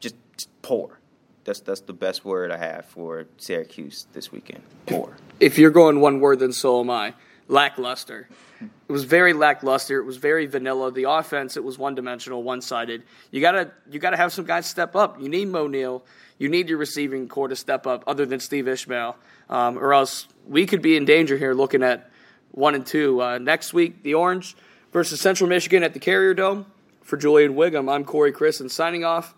just, 0.00 0.16
just 0.36 0.50
poor. 0.62 0.98
That's 1.44 1.60
that's 1.60 1.80
the 1.82 1.92
best 1.92 2.24
word 2.24 2.50
I 2.50 2.56
have 2.56 2.86
for 2.86 3.26
Syracuse 3.38 4.06
this 4.12 4.32
weekend. 4.32 4.62
Poor. 4.86 5.16
If 5.38 5.58
you're 5.58 5.70
going 5.70 6.00
one 6.00 6.20
word, 6.20 6.40
then 6.40 6.52
so 6.52 6.80
am 6.80 6.90
I. 6.90 7.14
Lackluster. 7.48 8.28
It 8.60 8.92
was 8.92 9.04
very 9.04 9.32
lackluster. 9.32 9.98
It 9.98 10.04
was 10.04 10.16
very 10.16 10.46
vanilla. 10.46 10.90
The 10.90 11.04
offense, 11.04 11.56
it 11.56 11.64
was 11.64 11.78
one 11.78 11.94
dimensional, 11.94 12.42
one 12.42 12.60
sided. 12.60 13.02
You 13.30 13.40
gotta 13.40 13.72
you 13.90 13.98
gotta 13.98 14.16
have 14.16 14.32
some 14.32 14.44
guys 14.44 14.66
step 14.66 14.96
up. 14.96 15.20
You 15.20 15.28
need 15.28 15.46
Neal. 15.46 16.04
You 16.38 16.48
need 16.48 16.68
your 16.68 16.78
receiving 16.78 17.28
core 17.28 17.48
to 17.48 17.56
step 17.56 17.86
up, 17.86 18.04
other 18.06 18.26
than 18.26 18.40
Steve 18.40 18.68
Ishmael, 18.68 19.16
um, 19.48 19.78
or 19.78 19.94
else 19.94 20.28
we 20.46 20.66
could 20.66 20.82
be 20.82 20.96
in 20.96 21.04
danger 21.04 21.36
here. 21.36 21.54
Looking 21.54 21.82
at 21.82 22.10
one 22.52 22.74
and 22.74 22.86
two 22.86 23.22
uh, 23.22 23.38
next 23.38 23.72
week, 23.72 24.02
the 24.02 24.14
Orange 24.14 24.56
versus 24.92 25.20
Central 25.20 25.48
Michigan 25.48 25.82
at 25.82 25.92
the 25.92 26.00
Carrier 26.00 26.34
Dome. 26.34 26.66
For 27.02 27.16
Julian 27.16 27.54
Whigham, 27.54 27.88
I'm 27.88 28.04
Corey 28.04 28.32
Chris, 28.32 28.58
and 28.58 28.70
signing 28.70 29.04
off. 29.04 29.32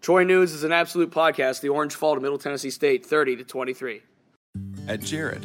Troy 0.00 0.24
Nunes 0.24 0.52
is 0.52 0.64
an 0.64 0.72
absolute 0.72 1.10
podcast. 1.10 1.60
The 1.60 1.68
Orange 1.68 1.94
fall 1.94 2.14
to 2.14 2.20
Middle 2.20 2.38
Tennessee 2.38 2.70
State, 2.70 3.04
30 3.04 3.36
to 3.36 3.44
23. 3.44 4.00
At 4.88 5.00
Jared, 5.00 5.44